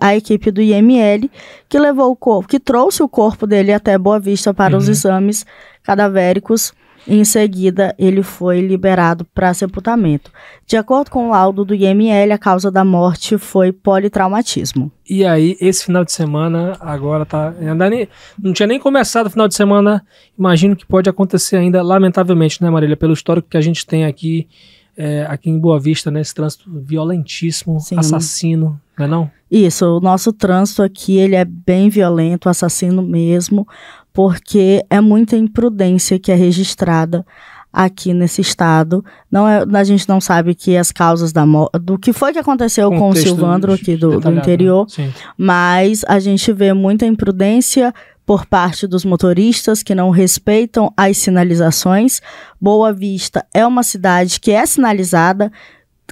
a 0.00 0.14
equipe 0.14 0.52
do 0.52 0.60
IML 0.60 1.28
que 1.68 1.76
levou 1.76 2.12
o 2.12 2.14
corpo, 2.14 2.48
que 2.48 2.60
trouxe 2.60 3.02
o 3.02 3.08
corpo 3.08 3.44
dele 3.44 3.72
até 3.72 3.98
Boa 3.98 4.20
Vista 4.20 4.54
para 4.54 4.74
uhum. 4.74 4.78
os 4.78 4.88
exames 4.88 5.44
cadavéricos. 5.82 6.72
E 7.06 7.18
em 7.18 7.24
seguida, 7.24 7.94
ele 7.98 8.22
foi 8.22 8.60
liberado 8.60 9.26
para 9.34 9.52
sepultamento. 9.52 10.30
De 10.66 10.76
acordo 10.76 11.10
com 11.10 11.26
o 11.26 11.30
laudo 11.32 11.64
do 11.64 11.74
IML, 11.74 12.32
a 12.32 12.38
causa 12.38 12.70
da 12.70 12.84
morte 12.84 13.36
foi 13.36 13.72
politraumatismo. 13.72 14.90
E 15.10 15.24
aí, 15.24 15.56
esse 15.60 15.84
final 15.84 16.04
de 16.04 16.12
semana, 16.12 16.78
agora 16.80 17.26
tá. 17.26 17.52
Ainda 17.60 17.90
nem, 17.90 18.08
não 18.38 18.54
tinha 18.54 18.66
nem 18.66 18.78
começado 18.78 19.26
o 19.26 19.30
final 19.30 19.48
de 19.48 19.54
semana. 19.54 20.02
Imagino 20.38 20.74
que 20.76 20.86
pode 20.86 21.10
acontecer 21.10 21.56
ainda, 21.56 21.82
lamentavelmente, 21.82 22.62
né, 22.62 22.70
Marília? 22.70 22.96
Pelo 22.96 23.12
histórico 23.12 23.48
que 23.50 23.56
a 23.58 23.62
gente 23.62 23.84
tem 23.84 24.06
aqui 24.06 24.48
é, 24.96 25.26
aqui 25.28 25.50
em 25.50 25.58
Boa 25.58 25.78
Vista, 25.78 26.10
né? 26.10 26.20
Esse 26.20 26.34
trânsito 26.34 26.70
violentíssimo, 26.70 27.80
Sim. 27.80 27.98
assassino, 27.98 28.80
não 28.98 29.04
é 29.04 29.08
não? 29.08 29.30
Isso, 29.50 29.86
o 29.86 30.00
nosso 30.00 30.32
trânsito 30.32 30.82
aqui, 30.82 31.16
ele 31.16 31.36
é 31.36 31.44
bem 31.44 31.88
violento, 31.88 32.48
assassino 32.48 33.02
mesmo, 33.02 33.66
porque 34.12 34.84
é 34.90 35.00
muita 35.00 35.36
imprudência 35.36 36.18
que 36.18 36.32
é 36.32 36.34
registrada 36.34 37.24
aqui 37.72 38.14
nesse 38.14 38.40
estado. 38.40 39.04
Não 39.30 39.48
é, 39.48 39.64
a 39.72 39.84
gente 39.84 40.08
não 40.08 40.20
sabe 40.20 40.54
que 40.54 40.76
as 40.76 40.92
causas 40.92 41.32
da 41.32 41.44
do 41.80 41.98
que 41.98 42.12
foi 42.12 42.32
que 42.32 42.38
aconteceu 42.38 42.88
Contexto 42.88 43.02
com 43.02 43.10
o 43.10 43.16
Silvandro 43.16 43.72
aqui 43.72 43.96
do, 43.96 44.20
do 44.20 44.30
né? 44.30 44.40
interior, 44.40 44.86
né? 44.96 45.12
mas 45.36 46.04
a 46.06 46.20
gente 46.20 46.52
vê 46.52 46.72
muita 46.72 47.04
imprudência 47.04 47.92
por 48.26 48.46
parte 48.46 48.86
dos 48.86 49.04
motoristas 49.04 49.82
que 49.82 49.94
não 49.94 50.10
respeitam 50.10 50.92
as 50.96 51.18
sinalizações. 51.18 52.20
Boa 52.60 52.92
Vista 52.92 53.46
é 53.52 53.66
uma 53.66 53.82
cidade 53.82 54.40
que 54.40 54.50
é 54.50 54.64
sinalizada. 54.64 55.52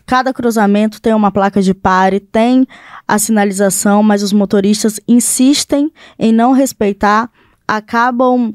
Cada 0.06 0.32
cruzamento 0.32 1.00
tem 1.00 1.14
uma 1.14 1.30
placa 1.30 1.62
de 1.62 1.72
pare, 1.72 2.20
tem 2.20 2.66
a 3.06 3.18
sinalização, 3.18 4.02
mas 4.02 4.22
os 4.22 4.32
motoristas 4.32 5.00
insistem 5.06 5.90
em 6.18 6.32
não 6.32 6.52
respeitar, 6.52 7.30
acabam 7.66 8.54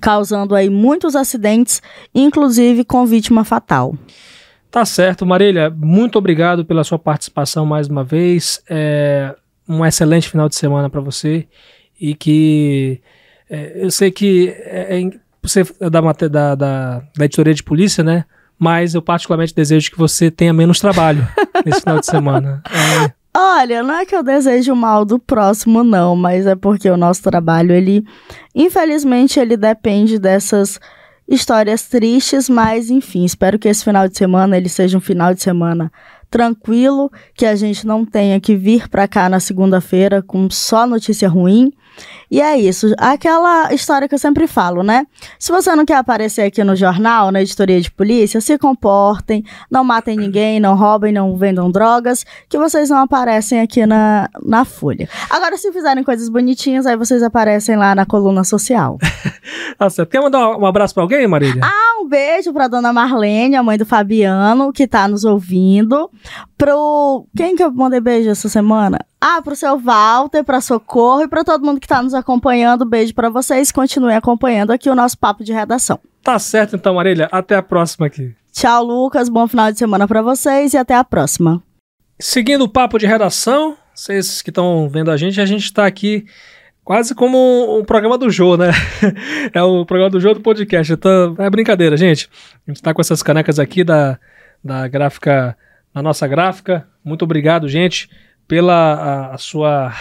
causando 0.00 0.54
aí 0.54 0.68
muitos 0.70 1.16
acidentes, 1.16 1.82
inclusive 2.14 2.84
com 2.84 3.04
vítima 3.06 3.44
fatal. 3.44 3.96
Tá 4.70 4.84
certo, 4.84 5.24
Marília. 5.24 5.70
Muito 5.70 6.18
obrigado 6.18 6.64
pela 6.64 6.84
sua 6.84 6.98
participação 6.98 7.64
mais 7.64 7.88
uma 7.88 8.04
vez. 8.04 8.62
É 8.68 9.34
um 9.68 9.84
excelente 9.84 10.28
final 10.28 10.48
de 10.48 10.56
semana 10.56 10.88
para 10.88 11.00
você 11.00 11.46
e 12.00 12.14
que 12.14 13.00
é, 13.50 13.72
eu 13.76 13.90
sei 13.90 14.10
que 14.10 14.48
é, 14.48 15.00
é, 15.00 15.10
você 15.42 15.62
é 15.80 15.90
da, 15.90 16.00
da, 16.00 16.54
da, 16.54 17.02
da 17.16 17.24
editoria 17.24 17.54
de 17.54 17.62
polícia, 17.62 18.04
né? 18.04 18.24
Mas 18.58 18.94
eu 18.94 19.02
particularmente 19.02 19.54
desejo 19.54 19.90
que 19.90 19.98
você 19.98 20.30
tenha 20.30 20.52
menos 20.52 20.80
trabalho 20.80 21.26
nesse 21.64 21.80
final 21.80 22.00
de 22.00 22.06
semana. 22.06 22.62
É. 22.66 23.12
Olha, 23.36 23.82
não 23.82 23.94
é 23.94 24.04
que 24.04 24.16
eu 24.16 24.22
desejo 24.22 24.74
mal 24.74 25.04
do 25.04 25.18
próximo, 25.18 25.84
não, 25.84 26.16
mas 26.16 26.44
é 26.46 26.56
porque 26.56 26.90
o 26.90 26.96
nosso 26.96 27.22
trabalho, 27.22 27.72
ele, 27.72 28.04
infelizmente, 28.54 29.38
ele 29.38 29.56
depende 29.56 30.18
dessas 30.18 30.80
histórias 31.28 31.86
tristes, 31.86 32.48
mas 32.48 32.90
enfim, 32.90 33.24
espero 33.24 33.58
que 33.58 33.68
esse 33.68 33.84
final 33.84 34.08
de 34.08 34.16
semana 34.16 34.56
ele 34.56 34.68
seja 34.68 34.96
um 34.96 35.00
final 35.00 35.34
de 35.34 35.42
semana 35.42 35.92
tranquilo, 36.30 37.10
que 37.34 37.46
a 37.46 37.54
gente 37.54 37.86
não 37.86 38.04
tenha 38.04 38.40
que 38.40 38.54
vir 38.54 38.88
para 38.88 39.08
cá 39.08 39.28
na 39.28 39.40
segunda-feira 39.40 40.22
com 40.22 40.50
só 40.50 40.86
notícia 40.86 41.28
ruim. 41.28 41.72
E 42.30 42.40
é 42.40 42.58
isso, 42.58 42.92
aquela 42.98 43.72
história 43.72 44.06
que 44.06 44.14
eu 44.14 44.18
sempre 44.18 44.46
falo, 44.46 44.82
né? 44.82 45.06
Se 45.38 45.50
você 45.50 45.74
não 45.74 45.86
quer 45.86 45.96
aparecer 45.96 46.42
aqui 46.42 46.62
no 46.62 46.76
jornal, 46.76 47.32
na 47.32 47.40
editoria 47.40 47.80
de 47.80 47.90
polícia, 47.90 48.40
se 48.40 48.58
comportem, 48.58 49.42
não 49.70 49.82
matem 49.82 50.16
ninguém, 50.16 50.60
não 50.60 50.76
roubem, 50.76 51.10
não 51.10 51.36
vendam 51.36 51.70
drogas, 51.70 52.24
que 52.48 52.58
vocês 52.58 52.90
não 52.90 52.98
aparecem 52.98 53.60
aqui 53.60 53.86
na, 53.86 54.28
na 54.44 54.64
Folha. 54.66 55.08
Agora, 55.30 55.56
se 55.56 55.72
fizerem 55.72 56.04
coisas 56.04 56.28
bonitinhas, 56.28 56.86
aí 56.86 56.96
vocês 56.96 57.22
aparecem 57.22 57.76
lá 57.76 57.94
na 57.94 58.04
coluna 58.04 58.44
social. 58.44 58.98
certo. 59.90 60.10
Quer 60.10 60.20
mandar 60.20 60.56
um 60.56 60.66
abraço 60.66 60.92
pra 60.92 61.02
alguém, 61.02 61.26
Marília? 61.26 61.62
Ah, 61.64 62.02
um 62.02 62.06
beijo 62.06 62.52
pra 62.52 62.68
dona 62.68 62.92
Marlene, 62.92 63.56
a 63.56 63.62
mãe 63.62 63.78
do 63.78 63.86
Fabiano, 63.86 64.72
que 64.72 64.86
tá 64.86 65.08
nos 65.08 65.24
ouvindo. 65.24 66.10
Pro. 66.56 67.26
Quem 67.36 67.56
que 67.56 67.62
eu 67.62 67.72
mandei 67.72 68.00
beijo 68.00 68.30
essa 68.30 68.48
semana? 68.48 68.98
Ah, 69.20 69.40
pro 69.42 69.56
seu 69.56 69.78
Walter, 69.78 70.44
pra 70.44 70.60
Socorro 70.60 71.22
e 71.22 71.28
pra 71.28 71.44
todo 71.44 71.64
mundo 71.64 71.80
que 71.80 71.88
tá 71.88 72.02
nos 72.02 72.14
acompanhando. 72.14 72.84
Beijo 72.84 73.14
para 73.14 73.28
vocês. 73.28 73.72
Continuem 73.72 74.16
acompanhando 74.16 74.70
aqui 74.70 74.88
o 74.88 74.94
nosso 74.94 75.18
papo 75.18 75.44
de 75.44 75.52
redação. 75.52 75.98
Tá 76.22 76.38
certo 76.38 76.76
então, 76.76 76.94
Marília. 76.94 77.28
Até 77.32 77.56
a 77.56 77.62
próxima 77.62 78.06
aqui. 78.06 78.34
Tchau, 78.52 78.84
Lucas. 78.84 79.28
Bom 79.28 79.46
final 79.46 79.72
de 79.72 79.78
semana 79.78 80.06
para 80.06 80.22
vocês 80.22 80.74
e 80.74 80.76
até 80.76 80.94
a 80.94 81.04
próxima. 81.04 81.62
Seguindo 82.20 82.62
o 82.62 82.68
papo 82.68 82.98
de 82.98 83.06
redação, 83.06 83.76
vocês 83.94 84.42
que 84.42 84.50
estão 84.50 84.88
vendo 84.88 85.10
a 85.10 85.16
gente, 85.16 85.40
a 85.40 85.46
gente 85.46 85.64
está 85.64 85.86
aqui 85.86 86.26
quase 86.88 87.14
como 87.14 87.36
um, 87.36 87.78
um, 87.78 87.84
programa 87.84 88.16
do 88.16 88.30
Jô, 88.30 88.56
né? 88.56 88.70
é 89.52 89.62
o 89.62 89.84
programa 89.84 90.10
do 90.10 90.18
Jô 90.18 90.34
do 90.34 90.40
podcast. 90.40 90.92
Então, 90.92 91.36
é 91.38 91.50
brincadeira, 91.50 91.96
gente. 91.96 92.30
A 92.66 92.70
gente 92.70 92.78
está 92.78 92.94
com 92.94 93.00
essas 93.00 93.22
canecas 93.22 93.58
aqui 93.58 93.84
da, 93.84 94.18
da 94.64 94.88
gráfica, 94.88 95.56
da 95.94 96.02
nossa 96.02 96.26
gráfica. 96.26 96.86
Muito 97.04 97.22
obrigado, 97.22 97.68
gente 97.68 98.08
pela 98.48 98.94
a, 98.94 99.34
a 99.34 99.38
sua 99.38 99.92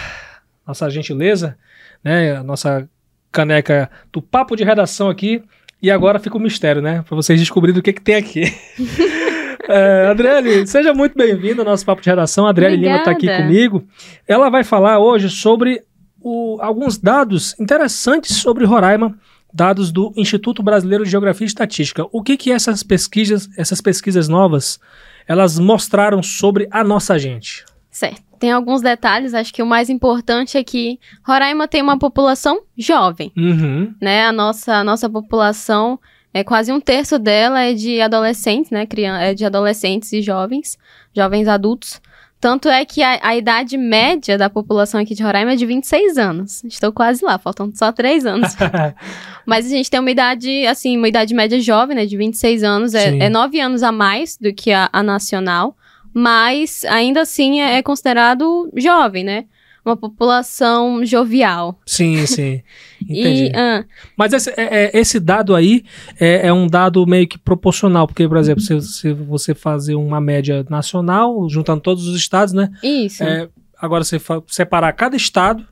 nossa 0.66 0.90
gentileza, 0.90 1.58
né? 2.02 2.38
A 2.38 2.44
nossa 2.44 2.90
caneca 3.30 3.92
do 4.12 4.22
papo 4.22 4.56
de 4.56 4.64
redação 4.64 5.10
aqui. 5.10 5.44
E 5.80 5.92
agora 5.92 6.18
fica 6.18 6.38
o 6.38 6.40
mistério, 6.40 6.82
né? 6.82 7.04
Para 7.08 7.16
vocês 7.16 7.40
descobrirem 7.40 7.80
o 7.80 7.84
que, 7.84 7.94
que 7.94 8.02
tem 8.02 8.16
aqui. 8.16 8.44
é, 9.68 10.08
Adriele, 10.08 10.66
seja 10.66 10.94
muito 10.94 11.16
bem-vinda 11.16 11.62
ao 11.62 11.66
nosso 11.66 11.86
papo 11.86 12.02
de 12.02 12.10
redação. 12.10 12.48
A 12.48 12.50
Adriele 12.50 12.78
Lima 12.78 12.98
está 12.98 13.12
aqui 13.12 13.28
comigo. 13.28 13.86
Ela 14.28 14.50
vai 14.50 14.64
falar 14.64 14.98
hoje 14.98 15.30
sobre 15.30 15.84
o, 16.20 16.58
alguns 16.62 16.98
dados 16.98 17.54
interessantes 17.60 18.38
sobre 18.38 18.66
Roraima, 18.66 19.16
dados 19.54 19.92
do 19.92 20.12
Instituto 20.16 20.64
Brasileiro 20.64 21.04
de 21.04 21.12
Geografia 21.12 21.46
e 21.46 21.48
Estatística. 21.48 22.08
O 22.12 22.24
que 22.24 22.38
que 22.38 22.52
essas 22.52 22.82
pesquisas, 22.82 23.48
essas 23.56 23.80
pesquisas 23.80 24.28
novas, 24.28 24.80
elas 25.28 25.60
mostraram 25.60 26.24
sobre 26.24 26.68
a 26.72 26.84
nossa 26.84 27.20
gente? 27.20 27.66
Certo. 27.90 28.28
Tem 28.40 28.52
alguns 28.52 28.82
detalhes, 28.82 29.34
acho 29.34 29.52
que 29.52 29.64
o 29.64 29.66
mais 29.66 29.90
importante 29.90 30.58
é 30.58 30.64
que 30.64 31.00
Roraima 31.26 31.68
tem 31.68 31.82
uma 31.82 31.98
população 31.98 32.62
jovem, 32.78 33.32
uhum. 33.36 33.94
né? 34.00 34.26
A 34.26 34.32
nossa, 34.32 34.76
a 34.76 34.84
nossa 34.84 35.10
população, 35.10 36.00
é 36.32 36.44
quase 36.44 36.72
um 36.72 36.80
terço 36.80 37.18
dela 37.18 37.62
é 37.62 37.74
de 37.74 38.00
adolescentes, 38.00 38.70
né? 38.70 38.88
É 39.20 39.34
de 39.34 39.44
adolescentes 39.44 40.14
e 40.14 40.22
jovens, 40.22 40.78
jovens 41.16 41.48
adultos. 41.48 42.00
Tanto 42.40 42.70
é 42.70 42.86
que 42.86 43.02
a, 43.02 43.20
a, 43.22 43.36
idade 43.36 43.78
média 43.78 44.38
da 44.38 44.50
população 44.50 45.02
aqui 45.02 45.16
de 45.16 45.24
Roraima 45.24 45.54
é 45.54 45.56
de 45.56 45.66
26 45.66 46.18
anos. 46.18 46.64
Estou 46.66 46.92
quase 46.92 47.26
lá, 47.26 47.40
faltam 47.40 47.72
só 47.74 47.92
3 47.92 48.26
anos. 48.28 48.56
Mas 49.46 49.66
a 49.66 49.70
gente 49.70 49.90
tem 49.90 50.00
uma 50.00 50.12
idade, 50.12 50.66
assim, 50.68 50.98
uma 50.98 51.08
idade 51.08 51.34
média 51.34 51.60
jovem, 51.60 51.96
né? 51.96 52.06
De 52.06 52.16
26 52.16 52.64
anos. 52.64 52.94
É, 52.94 53.18
é 53.18 53.30
9 53.30 53.60
anos 53.60 53.82
a 53.82 53.92
mais 53.92 54.38
do 54.38 54.54
que 54.54 54.72
a, 54.72 54.88
a 54.94 55.02
nacional 55.02 55.76
mas 56.18 56.84
ainda 56.86 57.22
assim 57.22 57.62
é, 57.62 57.78
é 57.78 57.84
considerado 57.84 58.72
jovem, 58.76 59.24
né? 59.24 59.46
Uma 59.86 59.96
população 59.96 61.06
jovial. 61.06 61.80
Sim, 61.86 62.26
sim. 62.26 62.64
Entendi. 63.10 63.46
e, 63.46 63.50
uh, 63.50 63.86
Mas 64.16 64.34
esse, 64.34 64.50
é, 64.52 64.86
é, 64.86 64.98
esse 64.98 65.20
dado 65.20 65.56
aí 65.56 65.84
é, 66.20 66.48
é, 66.48 66.54
um 66.54 66.68
dado 66.68 67.06
meio 67.06 67.28
que 67.28 67.38
proporcional, 67.38 68.08
porque, 68.08 68.28
por 68.28 68.38
exemplo, 68.38 68.62
se, 68.62 68.80
se, 68.82 69.14
você 69.14 69.56
fazer 69.56 69.96
uma 69.96 70.20
média 70.20 70.66
nacional, 70.70 71.48
juntando 71.50 71.82
todos 71.82 72.08
os 72.08 72.18
estados, 72.18 72.54
né? 72.54 72.70
Isso. 72.84 73.24
É, 73.24 73.48
agora, 73.80 74.04
você 74.04 74.20
separar 74.48 74.92
cada 74.94 75.16
estado, 75.16 75.66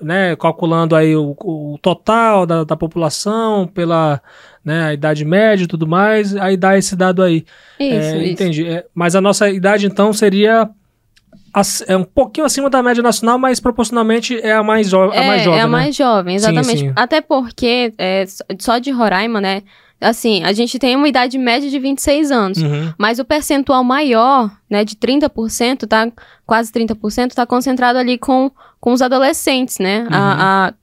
né, 0.00 0.34
calculando 0.36 0.96
aí 0.96 1.14
o, 1.14 1.36
o 1.38 1.78
total 1.82 2.46
da, 2.46 2.64
da 2.64 2.76
população 2.76 3.66
pela 3.66 4.20
né, 4.64 4.84
a 4.84 4.94
idade 4.94 5.24
média 5.24 5.64
e 5.64 5.66
tudo 5.66 5.86
mais, 5.86 6.34
aí 6.36 6.56
dá 6.56 6.76
esse 6.76 6.96
dado 6.96 7.22
aí. 7.22 7.44
Isso, 7.78 7.94
é, 7.94 8.22
isso. 8.24 8.32
Entendi. 8.32 8.66
É, 8.66 8.86
mas 8.94 9.14
a 9.14 9.20
nossa 9.20 9.50
idade, 9.50 9.86
então, 9.86 10.12
seria 10.12 10.70
é 11.86 11.96
um 11.96 12.04
pouquinho 12.04 12.46
acima 12.46 12.70
da 12.70 12.82
média 12.82 13.02
nacional, 13.02 13.38
mas 13.38 13.60
proporcionalmente 13.60 14.38
é 14.40 14.52
a 14.52 14.62
mais, 14.62 14.88
jo 14.88 15.10
é, 15.12 15.18
a 15.18 15.26
mais 15.26 15.42
jovem. 15.42 15.58
É 15.58 15.62
a 15.62 15.66
né? 15.66 15.70
mais 15.70 15.96
jovem, 15.96 16.36
exatamente. 16.36 16.78
Sim, 16.78 16.88
sim. 16.88 16.92
Até 16.96 17.20
porque 17.20 17.92
é, 17.98 18.24
só 18.58 18.78
de 18.78 18.90
Roraima, 18.90 19.40
né? 19.40 19.62
assim, 20.00 20.42
a 20.44 20.52
gente 20.52 20.78
tem 20.78 20.96
uma 20.96 21.08
idade 21.08 21.36
média 21.36 21.68
de 21.68 21.78
26 21.78 22.30
anos. 22.30 22.58
Uhum. 22.58 22.92
Mas 22.96 23.18
o 23.18 23.24
percentual 23.24 23.84
maior, 23.84 24.50
né, 24.68 24.84
de 24.84 24.96
30%, 24.96 25.86
tá, 25.86 26.10
quase 26.46 26.72
30%, 26.72 27.34
tá 27.34 27.44
concentrado 27.44 27.98
ali 27.98 28.16
com, 28.16 28.50
com 28.80 28.92
os 28.92 29.02
adolescentes, 29.02 29.78
né? 29.78 30.02
Uhum. 30.02 30.08
A, 30.10 30.68
a 30.68 30.74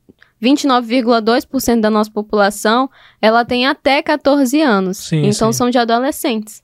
29,2% 0.41 1.81
da 1.81 1.89
nossa 1.89 2.11
população, 2.11 2.89
ela 3.19 3.43
tem 3.43 3.65
até 3.65 4.03
14 4.03 4.61
anos. 4.61 4.97
Sim, 4.97 5.25
então 5.25 5.51
são 5.51 5.69
de 5.69 5.79
adolescentes, 5.79 6.61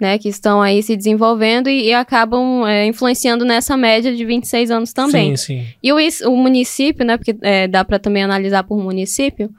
né, 0.00 0.18
que 0.18 0.28
estão 0.28 0.60
aí 0.60 0.82
se 0.82 0.96
desenvolvendo 0.96 1.68
e, 1.68 1.86
e 1.86 1.94
acabam 1.94 2.66
é, 2.66 2.86
influenciando 2.86 3.44
nessa 3.44 3.76
média 3.76 4.14
de 4.14 4.24
26 4.24 4.70
anos 4.70 4.92
também. 4.92 5.36
Sim, 5.36 5.60
sim. 5.60 5.66
E 5.82 5.92
o, 5.92 5.96
o 6.30 6.36
município, 6.36 7.04
né, 7.04 7.16
porque 7.16 7.36
é, 7.42 7.68
dá 7.68 7.84
para 7.84 7.98
também 7.98 8.22
analisar 8.22 8.64
por 8.64 8.78
município, 8.78 9.50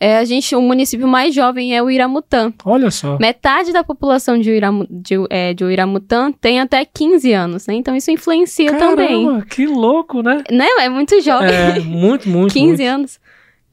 é, 0.00 0.18
a 0.18 0.24
gente, 0.24 0.54
o 0.56 0.60
município 0.60 1.06
mais 1.06 1.34
jovem 1.34 1.74
é 1.74 1.82
o 1.82 1.88
Iramutã. 1.88 2.52
Olha 2.64 2.90
só. 2.90 3.16
Metade 3.18 3.72
da 3.72 3.84
população 3.84 4.38
de, 4.38 4.60
de, 4.90 5.14
é, 5.30 5.54
de 5.54 5.64
Uiramutã 5.64 6.32
tem 6.32 6.60
até 6.60 6.84
15 6.84 7.32
anos, 7.32 7.66
né? 7.66 7.74
Então 7.74 7.94
isso 7.94 8.10
influencia 8.10 8.76
também. 8.76 9.24
Caramba, 9.24 9.46
que 9.46 9.66
louco, 9.66 10.22
né? 10.22 10.42
Né? 10.50 10.66
É 10.80 10.88
muito 10.88 11.20
jovem. 11.22 11.48
É, 11.48 11.78
muito, 11.80 12.28
muito. 12.28 12.52
15 12.54 12.66
muito. 12.66 12.82
anos. 12.82 13.20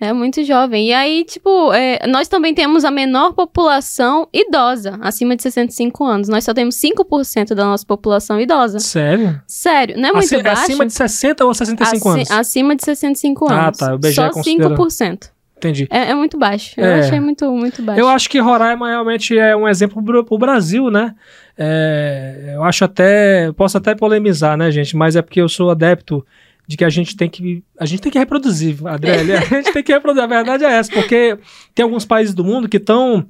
É 0.04 0.12
muito 0.12 0.44
jovem. 0.44 0.88
E 0.88 0.94
aí, 0.94 1.24
tipo, 1.24 1.72
é, 1.74 2.00
nós 2.08 2.28
também 2.28 2.56
temos 2.56 2.84
a 2.84 2.90
menor 2.90 3.34
população 3.34 4.28
idosa, 4.34 4.98
acima 5.00 5.36
de 5.36 5.44
65 5.44 6.04
anos. 6.04 6.28
Nós 6.28 6.44
só 6.44 6.56
temos 6.56 6.76
5% 6.76 7.54
da 7.54 7.66
nossa 7.66 7.86
população 7.86 8.42
idosa. 8.42 8.80
Sério? 8.80 9.40
Sério, 9.46 9.96
não 9.98 10.10
é 10.10 10.14
muito 10.14 10.26
Aci- 10.26 10.42
baixo? 10.42 10.62
Acima 10.64 10.86
de 10.88 10.94
60 10.94 11.46
ou 11.46 11.54
65 11.54 12.10
Aci- 12.10 12.18
anos? 12.18 12.32
Acima 12.32 12.76
de 12.76 12.84
65 12.84 13.46
Ah, 13.48 13.66
anos. 13.68 13.78
tá, 13.78 13.92
o 13.92 13.96
IBGE 13.98 14.14
Só 14.16 14.30
considera- 14.32 14.70
5%. 14.70 15.30
Entendi. 15.58 15.88
É, 15.92 16.10
é 16.10 16.16
muito 16.16 16.36
baixo. 16.40 16.74
Eu 16.76 16.86
É. 16.88 17.00
achei 17.02 17.20
muito, 17.20 17.52
muito 17.52 17.84
baixo. 17.84 18.02
Eu 18.02 18.08
acho 18.10 18.28
que 18.28 18.40
Roraima 18.40 18.90
realmente 18.90 19.38
é 19.38 19.56
um 19.56 19.68
exemplo 19.70 20.04
pro, 20.04 20.26
pro 20.26 20.36
Brasil, 20.40 20.90
né? 20.90 21.14
É, 21.56 22.54
eu 22.56 22.64
acho 22.64 22.84
até. 22.84 23.52
Posso 23.52 23.78
até 23.78 23.94
polemizar, 23.94 24.58
né, 24.58 24.72
gente? 24.72 24.98
Mas 24.98 25.16
é 25.16 25.22
porque 25.22 25.40
eu 25.40 25.48
sou 25.48 25.70
adepto 25.70 26.26
de 26.68 26.78
que 26.78 26.86
a 26.86 26.90
gente 26.90 27.16
tem 27.18 27.30
que. 27.30 27.64
A 27.80 27.86
gente 27.86 28.02
tem 28.02 28.12
que 28.12 28.18
reproduzir, 28.20 28.78
Adriele. 28.88 29.34
A 29.34 29.42
gente 29.42 29.74
tem 29.74 29.84
que 29.84 29.92
reproduzir. 29.92 30.24
A 30.24 30.28
verdade 30.28 30.64
é 30.64 30.72
essa, 30.72 30.92
porque 30.92 31.38
tem 31.76 31.84
alguns 31.84 32.06
países 32.06 32.34
do 32.34 32.44
mundo 32.46 32.70
que 32.70 32.78
estão 32.78 33.26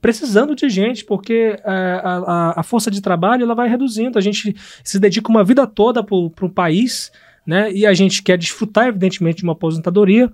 precisando 0.00 0.54
de 0.54 0.68
gente, 0.68 1.04
porque 1.04 1.58
é, 1.64 2.00
a, 2.02 2.16
a- 2.26 2.60
a 2.60 2.62
força 2.62 2.90
de 2.90 3.00
trabalho 3.02 3.42
ela 3.44 3.54
vai 3.54 3.68
reduzindo. 3.68 4.18
A 4.18 4.22
gente 4.22 4.54
se 4.84 4.98
dedica 4.98 5.28
uma 5.30 5.44
vida 5.44 5.66
toda 5.66 6.02
para 6.02 6.16
o 6.16 6.50
país, 6.50 7.10
né? 7.46 7.70
E 7.72 7.84
a 7.86 7.92
gente 7.92 8.22
quer 8.22 8.38
desfrutar, 8.38 8.86
evidentemente, 8.88 9.38
de 9.38 9.44
uma 9.44 9.52
aposentadoria 9.52 10.30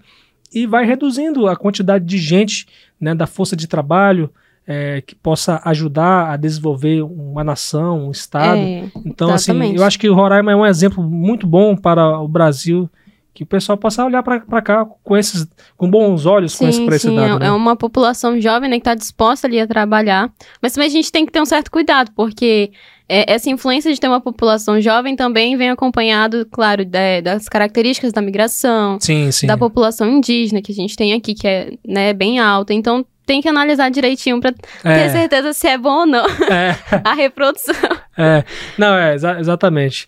e 0.53 0.67
vai 0.67 0.85
reduzindo 0.85 1.49
a 1.49 1.57
quantidade 1.57 2.05
de 2.05 2.19
gente 2.19 2.67
né, 3.01 3.15
da 3.15 3.27
força 3.27 3.57
de 3.57 3.67
trabalho 3.67 4.31
é, 4.67 5.01
que 5.01 5.15
possa 5.15 5.61
ajudar 5.65 6.31
a 6.33 6.37
desenvolver 6.37 7.03
uma 7.03 7.45
nação, 7.45 8.09
um 8.09 8.11
estado. 8.11 8.59
É, 8.59 8.85
então, 9.05 9.29
assim, 9.33 9.53
exatamente. 9.53 9.77
eu 9.79 9.85
acho 9.85 9.99
que 9.99 10.09
o 10.09 10.15
Roraima 10.15 10.51
é 10.53 10.57
um 10.57 10.67
exemplo 10.67 11.03
muito 11.03 11.47
bom 11.47 11.77
para 11.77 12.19
o 12.21 12.27
Brasil, 12.27 12.91
que 13.33 13.43
o 13.43 13.47
pessoal 13.47 13.77
possa 13.77 14.03
olhar 14.05 14.23
para 14.23 14.63
cá 14.63 14.87
com 15.05 15.17
esses, 15.17 15.47
com 15.77 15.91
bons 15.91 16.25
olhos 16.25 16.57
com 16.57 16.67
esse, 16.67 16.79
Sim, 16.79 16.87
pra 16.87 16.97
esse 16.97 17.07
sim, 17.09 17.15
dado. 17.15 17.37
é, 17.37 17.39
né? 17.41 17.47
é 17.49 17.51
uma 17.53 17.77
população 17.77 18.41
jovem 18.41 18.69
né, 18.71 18.77
que 18.77 18.81
está 18.81 18.95
disposta 18.95 19.47
ali 19.47 19.61
a 19.61 19.67
trabalhar. 19.67 20.33
Mas 20.61 20.73
também 20.73 20.89
a 20.89 20.91
gente 20.93 21.13
tem 21.13 21.27
que 21.27 21.31
ter 21.33 21.41
um 21.41 21.45
certo 21.45 21.71
cuidado, 21.71 22.11
porque 22.17 22.73
é, 23.09 23.31
essa 23.31 23.51
influência 23.51 23.93
de 23.93 24.01
ter 24.01 24.09
uma 24.09 24.23
população 24.23 24.81
jovem 24.81 25.15
também 25.15 25.55
vem 25.57 25.69
acompanhado, 25.69 26.47
claro, 26.51 26.85
da- 26.87 27.21
das 27.23 27.47
características 27.47 28.11
da 28.11 28.23
migração, 28.23 28.99
Sim, 29.01 29.31
sim. 29.31 29.47
da 29.47 29.57
população 29.59 30.09
indígena 30.11 30.63
que 30.63 30.73
a 30.73 30.75
gente 30.75 30.97
tem 30.97 31.13
aqui, 31.13 31.35
que 31.35 31.47
é 31.47 31.75
né, 31.87 32.13
bem 32.15 32.39
alta. 32.41 32.73
Então 32.73 33.05
tem 33.27 33.43
que 33.43 33.49
analisar 33.49 33.91
direitinho 33.91 34.41
para 34.41 34.53
ter 34.53 34.63
É, 34.85 35.09
certeza 35.11 35.53
se 35.53 35.67
é 35.69 35.77
bom 35.77 36.01
ou 36.01 36.07
não 36.07 36.25
é, 36.27 36.77
a 37.05 37.13
reprodução. 37.13 37.75
é. 38.17 38.45
Não, 38.79 38.95
é, 38.97 39.15
exa- 39.15 39.39
exatamente. 39.41 40.07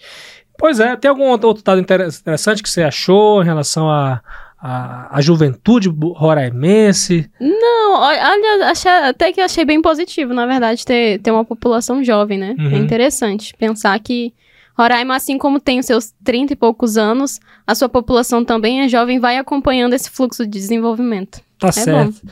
Pois 0.57 0.81
é, 0.81 0.97
tem 0.97 1.09
algum 1.09 1.25
outro 1.29 1.63
dado 1.63 1.81
inter- 1.81 2.01
interessante 2.09 2.63
que 2.63 2.71
você 2.71 2.83
achou 2.83 3.43
em 3.43 3.45
relação 3.45 3.91
à 3.91 4.21
a, 4.61 5.17
a, 5.17 5.21
juventude 5.21 5.89
roraimense? 5.89 7.31
Não, 7.41 7.95
olha, 8.01 8.67
achei- 8.71 8.91
até 8.91 9.33
que 9.33 9.41
achei 9.41 9.65
bem 9.65 9.81
positivo, 9.81 10.35
na 10.35 10.47
verdade, 10.47 10.85
ter, 10.85 11.21
ter 11.21 11.31
uma 11.31 11.45
população 11.45 12.03
jovem, 12.03 12.39
né? 12.39 12.57
Uhum. 12.59 12.71
É 12.75 12.77
interessante 12.79 13.55
pensar 13.57 13.99
que 14.01 14.33
Roraima, 14.77 15.15
assim 15.17 15.39
como 15.39 15.61
tem 15.61 15.79
os 15.81 15.87
seus 15.87 16.13
30 16.25 16.53
e 16.53 16.57
poucos 16.57 16.97
anos, 16.97 17.39
a 17.67 17.75
sua 17.75 17.89
população 17.89 18.45
também 18.45 18.81
é 18.83 18.89
jovem, 18.89 19.19
vai 19.19 19.37
acompanhando 19.37 19.93
esse 19.95 20.11
fluxo 20.11 20.45
de 20.45 20.51
desenvolvimento. 20.59 21.41
Tá 21.59 21.69
É 21.69 21.73
certo. 21.73 22.23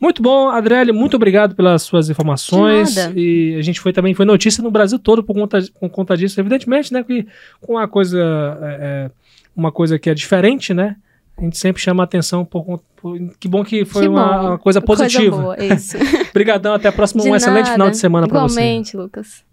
Muito 0.00 0.20
bom, 0.20 0.48
Adriele, 0.48 0.90
muito 0.92 1.14
obrigado 1.14 1.54
pelas 1.54 1.82
suas 1.82 2.10
informações. 2.10 2.96
E 3.14 3.54
a 3.58 3.62
gente 3.62 3.80
foi 3.80 3.92
também, 3.92 4.12
foi 4.14 4.24
notícia 4.26 4.62
no 4.62 4.70
Brasil 4.70 4.98
todo 4.98 5.22
por 5.22 5.34
conta, 5.34 5.60
por 5.78 5.88
conta 5.88 6.16
disso. 6.16 6.40
Evidentemente, 6.40 6.92
né, 6.92 7.02
que 7.04 7.26
com 7.60 7.78
a 7.78 7.86
coisa, 7.86 8.18
é, 8.62 8.78
é, 8.80 9.10
uma 9.54 9.70
coisa 9.70 9.98
que 9.98 10.10
é 10.10 10.14
diferente, 10.14 10.74
né, 10.74 10.96
a 11.38 11.42
gente 11.42 11.56
sempre 11.56 11.80
chama 11.80 12.02
atenção 12.02 12.44
por, 12.44 12.82
por- 12.96 13.18
que 13.38 13.48
bom 13.48 13.64
que 13.64 13.84
foi 13.84 14.02
Que 14.02 14.08
uma, 14.08 14.38
bom. 14.38 14.46
uma 14.48 14.58
coisa 14.58 14.80
positiva. 14.80 15.30
Coisa 15.42 15.42
boa, 15.42 15.74
isso. 15.74 15.96
Obrigadão, 16.30 16.74
até 16.74 16.88
a 16.88 16.92
próxima. 16.92 17.22
De 17.22 17.30
um 17.30 17.36
excelente 17.36 17.64
nada. 17.64 17.72
final 17.72 17.90
de 17.90 17.96
semana 17.96 18.26
para 18.28 18.40
você. 18.42 18.60
Igualmente, 18.60 18.96
Lucas. 18.96 19.44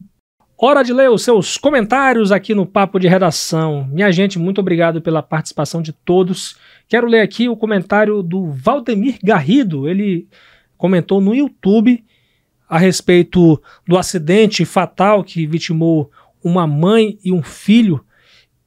Hora 0.61 0.83
de 0.83 0.91
ler 0.91 1.09
os 1.09 1.23
seus 1.23 1.55
comentários 1.55 2.33
aqui 2.33 2.53
no 2.53 2.65
Papo 2.65 2.99
de 2.99 3.07
Redação. 3.07 3.87
Minha 3.89 4.11
gente, 4.11 4.37
muito 4.37 4.59
obrigado 4.59 5.01
pela 5.01 5.23
participação 5.23 5.81
de 5.81 5.93
todos. 5.93 6.57
Quero 6.85 7.07
ler 7.07 7.21
aqui 7.21 7.47
o 7.47 7.55
comentário 7.55 8.21
do 8.21 8.51
Valdemir 8.51 9.19
Garrido. 9.23 9.87
Ele 9.87 10.27
comentou 10.77 11.21
no 11.21 11.33
YouTube 11.33 12.03
a 12.67 12.77
respeito 12.77 13.63
do 13.87 13.97
acidente 13.97 14.65
fatal 14.65 15.23
que 15.23 15.47
vitimou 15.47 16.11
uma 16.43 16.67
mãe 16.67 17.17
e 17.23 17.31
um 17.31 17.41
filho. 17.41 18.03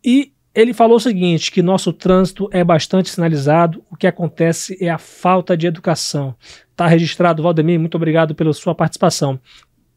E 0.03 0.33
ele 0.55 0.73
falou 0.73 0.97
o 0.97 1.01
seguinte: 1.01 1.53
que 1.53 1.61
nosso 1.61 1.93
trânsito 1.93 2.49
é 2.53 2.65
bastante 2.65 3.11
sinalizado, 3.11 3.85
o 3.91 3.97
que 3.99 4.07
acontece 4.07 4.83
é 4.83 4.89
a 4.89 4.97
falta 4.97 5.55
de 5.55 5.67
educação. 5.67 6.35
Está 6.71 6.87
registrado, 6.87 7.43
Valdemir, 7.43 7.79
muito 7.79 7.97
obrigado 7.97 8.35
pela 8.35 8.55
sua 8.55 8.75
participação. 8.75 9.39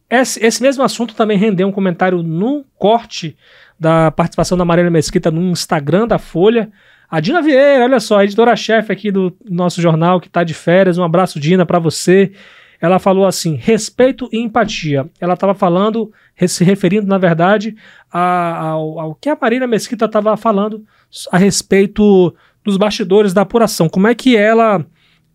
Esse, 0.09 0.43
esse 0.45 0.61
mesmo 0.61 0.83
assunto 0.83 1.15
também 1.15 1.37
rendeu 1.37 1.67
um 1.67 1.71
comentário 1.71 2.21
no 2.21 2.63
corte 2.77 3.35
da 3.79 4.11
participação 4.11 4.57
da 4.57 4.63
Mariana 4.65 4.89
Mesquita 4.91 5.31
no 5.31 5.41
Instagram 5.41 6.07
da 6.07 6.17
Folha. 6.19 6.69
A 7.09 7.19
Dina 7.19 7.41
Vieira, 7.41 7.83
olha 7.83 7.99
só, 7.99 8.23
editora-chefe 8.23 8.91
aqui 8.91 9.11
do 9.11 9.35
nosso 9.49 9.81
jornal 9.81 10.19
que 10.19 10.27
está 10.27 10.43
de 10.43 10.53
férias. 10.53 10.97
Um 10.97 11.03
abraço, 11.03 11.39
Dina, 11.39 11.65
para 11.65 11.79
você. 11.79 12.31
Ela 12.79 12.99
falou 12.99 13.25
assim: 13.25 13.55
respeito 13.55 14.29
e 14.31 14.39
empatia. 14.39 15.09
Ela 15.19 15.33
estava 15.33 15.53
falando, 15.55 16.11
se 16.47 16.63
referindo, 16.63 17.07
na 17.07 17.17
verdade, 17.17 17.75
a- 18.11 18.57
ao, 18.59 18.99
ao 18.99 19.15
que 19.15 19.29
a 19.29 19.37
Marina 19.39 19.65
Mesquita 19.65 20.05
estava 20.05 20.35
falando 20.37 20.83
a 21.31 21.37
respeito 21.37 22.35
dos 22.63 22.77
bastidores 22.77 23.33
da 23.33 23.41
apuração. 23.41 23.87
Como 23.87 24.07
é 24.07 24.13
que 24.15 24.35
ela, 24.35 24.85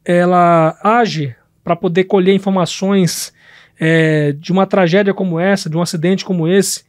ela 0.05 0.79
age 0.83 1.35
para 1.65 1.77
poder 1.77 2.05
colher 2.05 2.35
informações 2.35 3.33
é, 3.81 4.33
de 4.33 4.53
uma 4.53 4.67
tragédia 4.67 5.15
como 5.15 5.41
essa, 5.41 5.71
de 5.71 5.77
um 5.77 5.81
acidente 5.81 6.23
como 6.25 6.47
esse, 6.47 6.85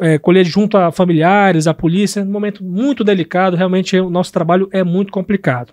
é, 0.00 0.18
colher 0.18 0.44
junto 0.44 0.76
a 0.76 0.90
familiares, 0.90 1.68
a 1.68 1.72
polícia, 1.72 2.24
num 2.24 2.32
momento 2.32 2.64
muito 2.64 3.04
delicado, 3.04 3.56
realmente 3.56 3.96
o 3.98 4.10
nosso 4.10 4.32
trabalho 4.32 4.68
é 4.72 4.82
muito 4.82 5.12
complicado. 5.12 5.72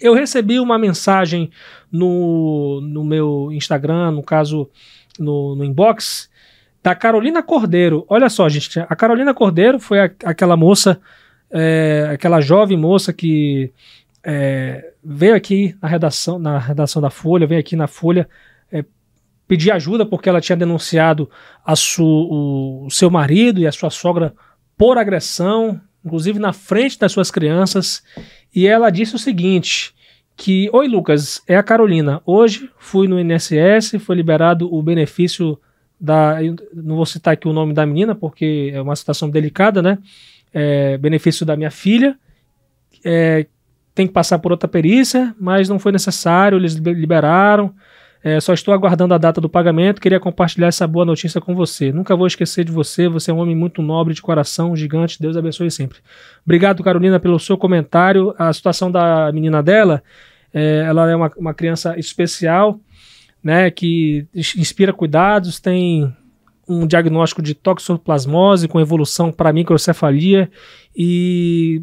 Eu 0.00 0.14
recebi 0.14 0.60
uma 0.60 0.78
mensagem 0.78 1.50
no, 1.90 2.80
no 2.80 3.04
meu 3.04 3.50
Instagram, 3.52 4.12
no 4.12 4.22
caso 4.22 4.70
no, 5.18 5.56
no 5.56 5.64
inbox, 5.64 6.30
da 6.82 6.94
Carolina 6.94 7.42
Cordeiro. 7.42 8.06
Olha 8.08 8.30
só, 8.30 8.48
gente, 8.48 8.78
a 8.78 8.96
Carolina 8.96 9.34
Cordeiro 9.34 9.78
foi 9.80 10.00
a- 10.00 10.10
aquela 10.24 10.56
moça, 10.56 10.98
é, 11.50 12.08
aquela 12.14 12.40
jovem 12.40 12.78
moça 12.78 13.12
que 13.12 13.70
é, 14.24 14.92
veio 15.04 15.34
aqui 15.34 15.74
na 15.82 15.88
redação, 15.88 16.38
na 16.38 16.58
redação 16.58 17.02
da 17.02 17.10
Folha, 17.10 17.46
veio 17.46 17.60
aqui 17.60 17.76
na 17.76 17.86
Folha 17.86 18.26
é, 18.26 18.28
pedir 19.50 19.72
ajuda 19.72 20.06
porque 20.06 20.28
ela 20.28 20.40
tinha 20.40 20.54
denunciado 20.54 21.28
a 21.66 21.74
su, 21.74 22.04
o, 22.04 22.86
o 22.86 22.90
seu 22.92 23.10
marido 23.10 23.58
e 23.58 23.66
a 23.66 23.72
sua 23.72 23.90
sogra 23.90 24.32
por 24.78 24.96
agressão, 24.96 25.80
inclusive 26.04 26.38
na 26.38 26.52
frente 26.52 26.96
das 26.96 27.10
suas 27.10 27.32
crianças, 27.32 28.00
e 28.54 28.64
ela 28.64 28.90
disse 28.90 29.16
o 29.16 29.18
seguinte: 29.18 29.92
que 30.36 30.70
Oi 30.72 30.86
Lucas, 30.86 31.42
é 31.48 31.56
a 31.56 31.64
Carolina. 31.64 32.22
Hoje 32.24 32.70
fui 32.78 33.08
no 33.08 33.18
INSS, 33.18 33.96
foi 33.98 34.14
liberado 34.14 34.72
o 34.72 34.80
benefício 34.80 35.58
da. 36.00 36.36
Não 36.72 36.94
vou 36.94 37.04
citar 37.04 37.34
aqui 37.34 37.48
o 37.48 37.52
nome 37.52 37.74
da 37.74 37.84
menina, 37.84 38.14
porque 38.14 38.70
é 38.72 38.80
uma 38.80 38.94
situação 38.94 39.28
delicada, 39.28 39.82
né? 39.82 39.98
É, 40.54 40.96
benefício 40.96 41.44
da 41.44 41.56
minha 41.56 41.72
filha. 41.72 42.16
É, 43.04 43.46
tem 43.96 44.06
que 44.06 44.12
passar 44.12 44.38
por 44.38 44.52
outra 44.52 44.68
perícia, 44.68 45.34
mas 45.40 45.68
não 45.68 45.80
foi 45.80 45.90
necessário, 45.90 46.56
eles 46.56 46.74
liber- 46.74 46.94
liberaram. 46.94 47.74
É, 48.22 48.38
só 48.40 48.52
estou 48.52 48.74
aguardando 48.74 49.14
a 49.14 49.18
data 49.18 49.40
do 49.40 49.48
pagamento. 49.48 50.00
Queria 50.00 50.20
compartilhar 50.20 50.68
essa 50.68 50.86
boa 50.86 51.04
notícia 51.04 51.40
com 51.40 51.54
você. 51.54 51.90
Nunca 51.92 52.14
vou 52.14 52.26
esquecer 52.26 52.64
de 52.64 52.72
você. 52.72 53.08
Você 53.08 53.30
é 53.30 53.34
um 53.34 53.38
homem 53.38 53.56
muito 53.56 53.80
nobre, 53.80 54.12
de 54.12 54.20
coração, 54.20 54.76
gigante. 54.76 55.20
Deus 55.20 55.36
abençoe 55.36 55.70
sempre. 55.70 55.98
Obrigado, 56.44 56.82
Carolina, 56.82 57.18
pelo 57.18 57.38
seu 57.38 57.56
comentário. 57.56 58.34
A 58.38 58.52
situação 58.52 58.90
da 58.90 59.32
menina 59.32 59.62
dela, 59.62 60.02
é, 60.52 60.84
ela 60.86 61.10
é 61.10 61.16
uma, 61.16 61.30
uma 61.36 61.54
criança 61.54 61.98
especial. 61.98 62.78
né, 63.42 63.70
que 63.70 64.26
inspira 64.34 64.92
cuidados, 64.92 65.58
tem 65.58 66.14
um 66.68 66.86
diagnóstico 66.86 67.42
de 67.42 67.54
toxoplasmose 67.54 68.68
com 68.68 68.78
evolução 68.78 69.32
para 69.32 69.52
microcefalia 69.52 70.50
e 70.94 71.82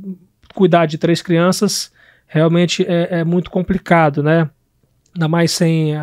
cuidar 0.54 0.86
de 0.86 0.97
três 0.97 1.21
crianças 1.21 1.91
realmente 2.28 2.86
é, 2.88 3.19
é 3.19 3.23
muito 3.23 3.50
complicado, 3.50 4.21
né? 4.21 4.50
Ainda 5.15 5.28
mais 5.28 5.52
sem, 5.52 5.93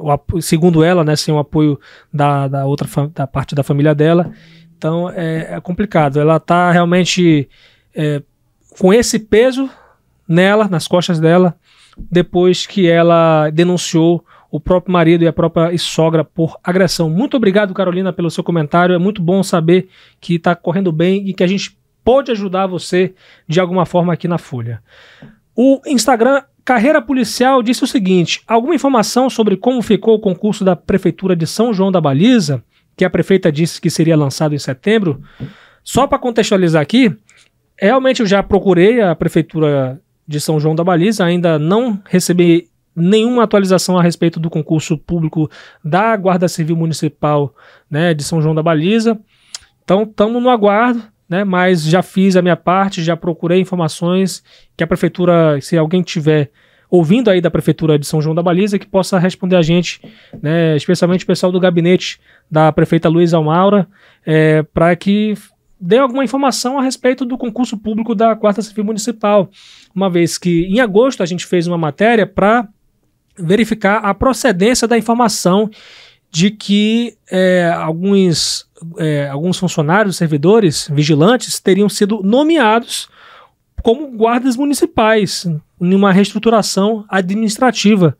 a, 0.00 0.18
o, 0.32 0.40
segundo 0.40 0.82
ela, 0.82 1.04
né, 1.04 1.16
sem 1.16 1.32
o 1.32 1.38
apoio 1.38 1.78
da, 2.12 2.48
da 2.48 2.66
outra 2.66 2.88
da 3.14 3.26
parte 3.26 3.54
da 3.54 3.62
família 3.62 3.94
dela. 3.94 4.32
Então 4.76 5.10
é, 5.10 5.54
é 5.54 5.60
complicado. 5.60 6.18
Ela 6.18 6.36
está 6.36 6.70
realmente 6.70 7.48
é, 7.94 8.22
com 8.78 8.92
esse 8.92 9.18
peso 9.18 9.68
nela, 10.26 10.68
nas 10.68 10.88
costas 10.88 11.20
dela, 11.20 11.54
depois 11.96 12.66
que 12.66 12.88
ela 12.88 13.50
denunciou 13.50 14.24
o 14.50 14.60
próprio 14.60 14.92
marido 14.92 15.24
e 15.24 15.26
a 15.26 15.32
própria 15.32 15.76
sogra 15.78 16.22
por 16.24 16.58
agressão. 16.62 17.08
Muito 17.08 17.36
obrigado, 17.36 17.72
Carolina, 17.72 18.12
pelo 18.12 18.30
seu 18.30 18.44
comentário. 18.44 18.94
É 18.94 18.98
muito 18.98 19.22
bom 19.22 19.42
saber 19.42 19.88
que 20.20 20.34
está 20.34 20.54
correndo 20.54 20.92
bem 20.92 21.26
e 21.26 21.32
que 21.32 21.42
a 21.42 21.46
gente 21.46 21.76
pode 22.04 22.30
ajudar 22.30 22.66
você 22.66 23.14
de 23.48 23.60
alguma 23.60 23.86
forma 23.86 24.12
aqui 24.12 24.28
na 24.28 24.36
Folha. 24.36 24.82
O 25.56 25.80
Instagram 25.86 26.42
Carreira 26.64 27.02
Policial 27.02 27.62
disse 27.62 27.84
o 27.84 27.86
seguinte: 27.86 28.42
alguma 28.46 28.74
informação 28.74 29.28
sobre 29.28 29.56
como 29.56 29.82
ficou 29.82 30.14
o 30.14 30.20
concurso 30.20 30.64
da 30.64 30.76
Prefeitura 30.76 31.34
de 31.34 31.46
São 31.46 31.72
João 31.72 31.90
da 31.90 32.00
Baliza, 32.00 32.62
que 32.96 33.04
a 33.04 33.10
prefeita 33.10 33.50
disse 33.50 33.80
que 33.80 33.90
seria 33.90 34.16
lançado 34.16 34.54
em 34.54 34.58
setembro? 34.58 35.22
Só 35.82 36.06
para 36.06 36.18
contextualizar 36.18 36.80
aqui, 36.80 37.14
realmente 37.76 38.20
eu 38.20 38.26
já 38.26 38.42
procurei 38.42 39.00
a 39.00 39.14
Prefeitura 39.14 40.00
de 40.26 40.40
São 40.40 40.60
João 40.60 40.74
da 40.74 40.84
Baliza, 40.84 41.24
ainda 41.24 41.58
não 41.58 42.00
recebi 42.08 42.68
nenhuma 42.94 43.44
atualização 43.44 43.98
a 43.98 44.02
respeito 44.02 44.38
do 44.38 44.50
concurso 44.50 44.96
público 44.96 45.50
da 45.82 46.16
Guarda 46.16 46.46
Civil 46.46 46.76
Municipal 46.76 47.54
né, 47.90 48.14
de 48.14 48.22
São 48.22 48.40
João 48.40 48.54
da 48.54 48.62
Baliza. 48.62 49.18
Então, 49.82 50.04
estamos 50.04 50.40
no 50.40 50.50
aguardo, 50.50 51.02
né, 51.32 51.44
mas 51.44 51.82
já 51.82 52.02
fiz 52.02 52.36
a 52.36 52.42
minha 52.42 52.56
parte, 52.56 53.02
já 53.02 53.16
procurei 53.16 53.58
informações 53.58 54.44
que 54.76 54.84
a 54.84 54.86
prefeitura, 54.86 55.58
se 55.62 55.78
alguém 55.78 56.02
tiver 56.02 56.50
ouvindo 56.90 57.30
aí 57.30 57.40
da 57.40 57.50
prefeitura 57.50 57.98
de 57.98 58.06
São 58.06 58.20
João 58.20 58.34
da 58.34 58.42
Baliza, 58.42 58.78
que 58.78 58.86
possa 58.86 59.18
responder 59.18 59.56
a 59.56 59.62
gente, 59.62 59.98
né, 60.42 60.76
especialmente 60.76 61.24
o 61.24 61.26
pessoal 61.26 61.50
do 61.50 61.58
gabinete 61.58 62.20
da 62.50 62.70
prefeita 62.70 63.08
Luiz 63.08 63.32
Almaura, 63.32 63.88
é, 64.26 64.62
para 64.62 64.94
que 64.94 65.32
dê 65.80 65.96
alguma 65.96 66.22
informação 66.22 66.78
a 66.78 66.82
respeito 66.82 67.24
do 67.24 67.38
concurso 67.38 67.78
público 67.78 68.14
da 68.14 68.34
Guarda 68.34 68.60
Civil 68.60 68.84
Municipal, 68.84 69.48
uma 69.94 70.10
vez 70.10 70.36
que 70.36 70.66
em 70.66 70.80
agosto 70.80 71.22
a 71.22 71.26
gente 71.26 71.46
fez 71.46 71.66
uma 71.66 71.78
matéria 71.78 72.26
para 72.26 72.68
verificar 73.38 74.00
a 74.04 74.12
procedência 74.12 74.86
da 74.86 74.98
informação 74.98 75.70
de 76.30 76.50
que 76.50 77.16
é, 77.30 77.72
alguns, 77.74 78.66
é, 78.98 79.28
alguns 79.28 79.58
funcionários, 79.58 80.16
servidores, 80.16 80.88
vigilantes 80.92 81.60
teriam 81.60 81.88
sido 81.88 82.20
nomeados 82.22 83.08
como 83.82 84.06
guardas 84.08 84.56
municipais 84.56 85.46
em 85.80 85.94
uma 85.94 86.12
reestruturação 86.12 87.04
administrativa. 87.08 88.16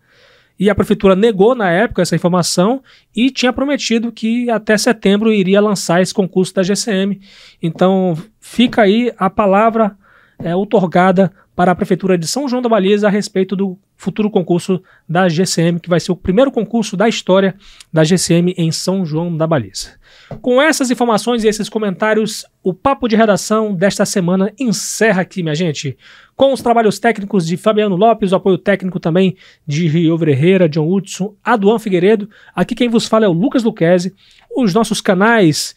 E 0.58 0.68
a 0.68 0.74
prefeitura 0.74 1.16
negou 1.16 1.54
na 1.54 1.70
época 1.70 2.02
essa 2.02 2.14
informação 2.14 2.82
e 3.14 3.30
tinha 3.30 3.52
prometido 3.52 4.12
que 4.12 4.50
até 4.50 4.76
setembro 4.76 5.32
iria 5.32 5.60
lançar 5.60 6.02
esse 6.02 6.12
concurso 6.12 6.54
da 6.54 6.62
GCM. 6.62 7.20
Então 7.62 8.16
fica 8.40 8.82
aí 8.82 9.12
a 9.16 9.30
palavra 9.30 9.96
é, 10.38 10.54
otorgada 10.54 11.32
para 11.54 11.72
a 11.72 11.74
Prefeitura 11.74 12.16
de 12.16 12.26
São 12.26 12.48
João 12.48 12.62
da 12.62 12.68
Baliza 12.68 13.06
a 13.06 13.10
respeito 13.10 13.54
do 13.54 13.78
futuro 13.96 14.30
concurso 14.30 14.82
da 15.08 15.28
GCM, 15.28 15.78
que 15.78 15.88
vai 15.88 16.00
ser 16.00 16.12
o 16.12 16.16
primeiro 16.16 16.50
concurso 16.50 16.96
da 16.96 17.08
história 17.08 17.54
da 17.92 18.02
GCM 18.02 18.54
em 18.56 18.72
São 18.72 19.04
João 19.04 19.36
da 19.36 19.46
Baliza. 19.46 20.00
Com 20.40 20.60
essas 20.60 20.90
informações 20.90 21.44
e 21.44 21.48
esses 21.48 21.68
comentários, 21.68 22.44
o 22.62 22.72
papo 22.72 23.06
de 23.06 23.16
redação 23.16 23.74
desta 23.74 24.06
semana 24.06 24.52
encerra 24.58 25.22
aqui, 25.22 25.42
minha 25.42 25.54
gente. 25.54 25.96
Com 26.34 26.52
os 26.52 26.62
trabalhos 26.62 26.98
técnicos 26.98 27.46
de 27.46 27.56
Fabiano 27.56 27.96
Lopes, 27.96 28.32
o 28.32 28.36
apoio 28.36 28.56
técnico 28.56 28.98
também 28.98 29.36
de 29.66 29.86
Rio 29.86 30.18
Herrera, 30.28 30.68
John 30.68 30.90
Hudson, 30.90 31.34
Aduan 31.44 31.78
Figueiredo. 31.78 32.28
Aqui 32.54 32.74
quem 32.74 32.88
vos 32.88 33.06
fala 33.06 33.26
é 33.26 33.28
o 33.28 33.32
Lucas 33.32 33.62
Luquezzi. 33.62 34.14
Os 34.56 34.72
nossos 34.72 35.00
canais 35.00 35.74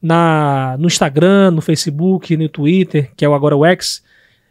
na, 0.00 0.76
no 0.78 0.86
Instagram, 0.86 1.50
no 1.50 1.60
Facebook, 1.60 2.36
no 2.36 2.48
Twitter, 2.48 3.10
que 3.16 3.24
é 3.24 3.28
o 3.28 3.34
agora 3.34 3.56
o 3.56 3.64
X, 3.66 4.02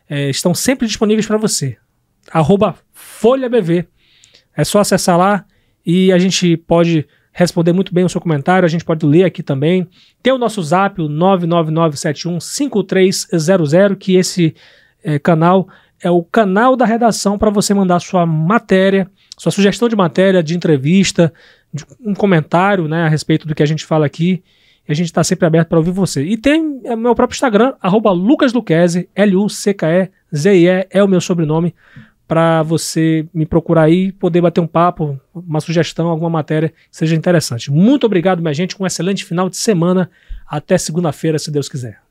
é, 0.10 0.30
estão 0.30 0.54
sempre 0.54 0.88
disponíveis 0.88 1.26
para 1.26 1.38
você. 1.38 1.78
FolhaBV. 2.94 3.88
É 4.56 4.64
só 4.64 4.80
acessar 4.80 5.18
lá 5.18 5.44
e 5.86 6.10
a 6.12 6.18
gente 6.18 6.56
pode 6.58 7.08
responder 7.32 7.72
muito 7.72 7.94
bem 7.94 8.04
o 8.04 8.10
seu 8.10 8.20
comentário, 8.20 8.66
a 8.66 8.70
gente 8.70 8.84
pode 8.84 9.06
ler 9.06 9.24
aqui 9.24 9.44
também. 9.44 9.88
Tem 10.24 10.34
o 10.34 10.40
nosso 10.40 10.64
zap, 10.64 11.00
o 11.00 11.08
999715300, 11.08 13.96
que 13.96 14.16
esse 14.16 14.56
é, 15.04 15.20
canal 15.20 15.70
é 16.02 16.10
o 16.10 16.24
canal 16.24 16.76
da 16.76 16.86
redação 16.86 17.38
para 17.38 17.50
você 17.50 17.74
mandar 17.74 18.00
sua 18.00 18.26
matéria, 18.26 19.10
sua 19.38 19.52
sugestão 19.52 19.90
de 19.90 19.96
matéria, 19.96 20.44
de 20.44 20.56
entrevista, 20.56 21.34
de 21.74 21.84
um 22.02 22.14
comentário 22.14 22.88
né, 22.88 23.04
a 23.04 23.08
respeito 23.08 23.48
do 23.48 23.56
que 23.56 23.64
a 23.64 23.66
gente 23.66 23.86
fala 23.86 24.06
aqui. 24.06 24.44
E 24.88 24.92
a 24.92 24.96
gente 24.96 25.08
está 25.08 25.24
sempre 25.24 25.46
aberto 25.46 25.68
para 25.68 25.78
ouvir 25.78 25.92
você. 25.92 26.24
E 26.24 26.38
tem 26.38 26.82
é, 26.84 26.96
meu 26.96 27.14
próprio 27.14 27.36
Instagram, 27.36 27.74
arroba 27.82 28.12
lucasluqueze, 28.12 29.10
L-U-C-K-E-Z-I-E, 29.16 30.88
é 30.90 31.04
o 31.04 31.08
meu 31.08 31.20
sobrenome, 31.20 31.76
para 32.28 32.62
você 32.62 33.28
me 33.34 33.46
procurar 33.46 33.84
aí, 33.84 34.12
poder 34.12 34.42
bater 34.42 34.60
um 34.60 34.68
papo, 34.68 35.20
uma 35.34 35.62
sugestão, 35.62 36.10
alguma 36.10 36.30
matéria 36.30 36.70
que 36.70 36.76
seja 36.92 37.16
interessante. 37.16 37.72
Muito 37.72 38.06
obrigado, 38.06 38.42
minha 38.42 38.54
gente, 38.54 38.76
um 38.80 38.86
excelente 38.86 39.24
final 39.24 39.50
de 39.50 39.58
semana. 39.58 40.10
Até 40.46 40.78
segunda-feira, 40.78 41.40
se 41.40 41.50
Deus 41.50 41.70
quiser. 41.70 42.07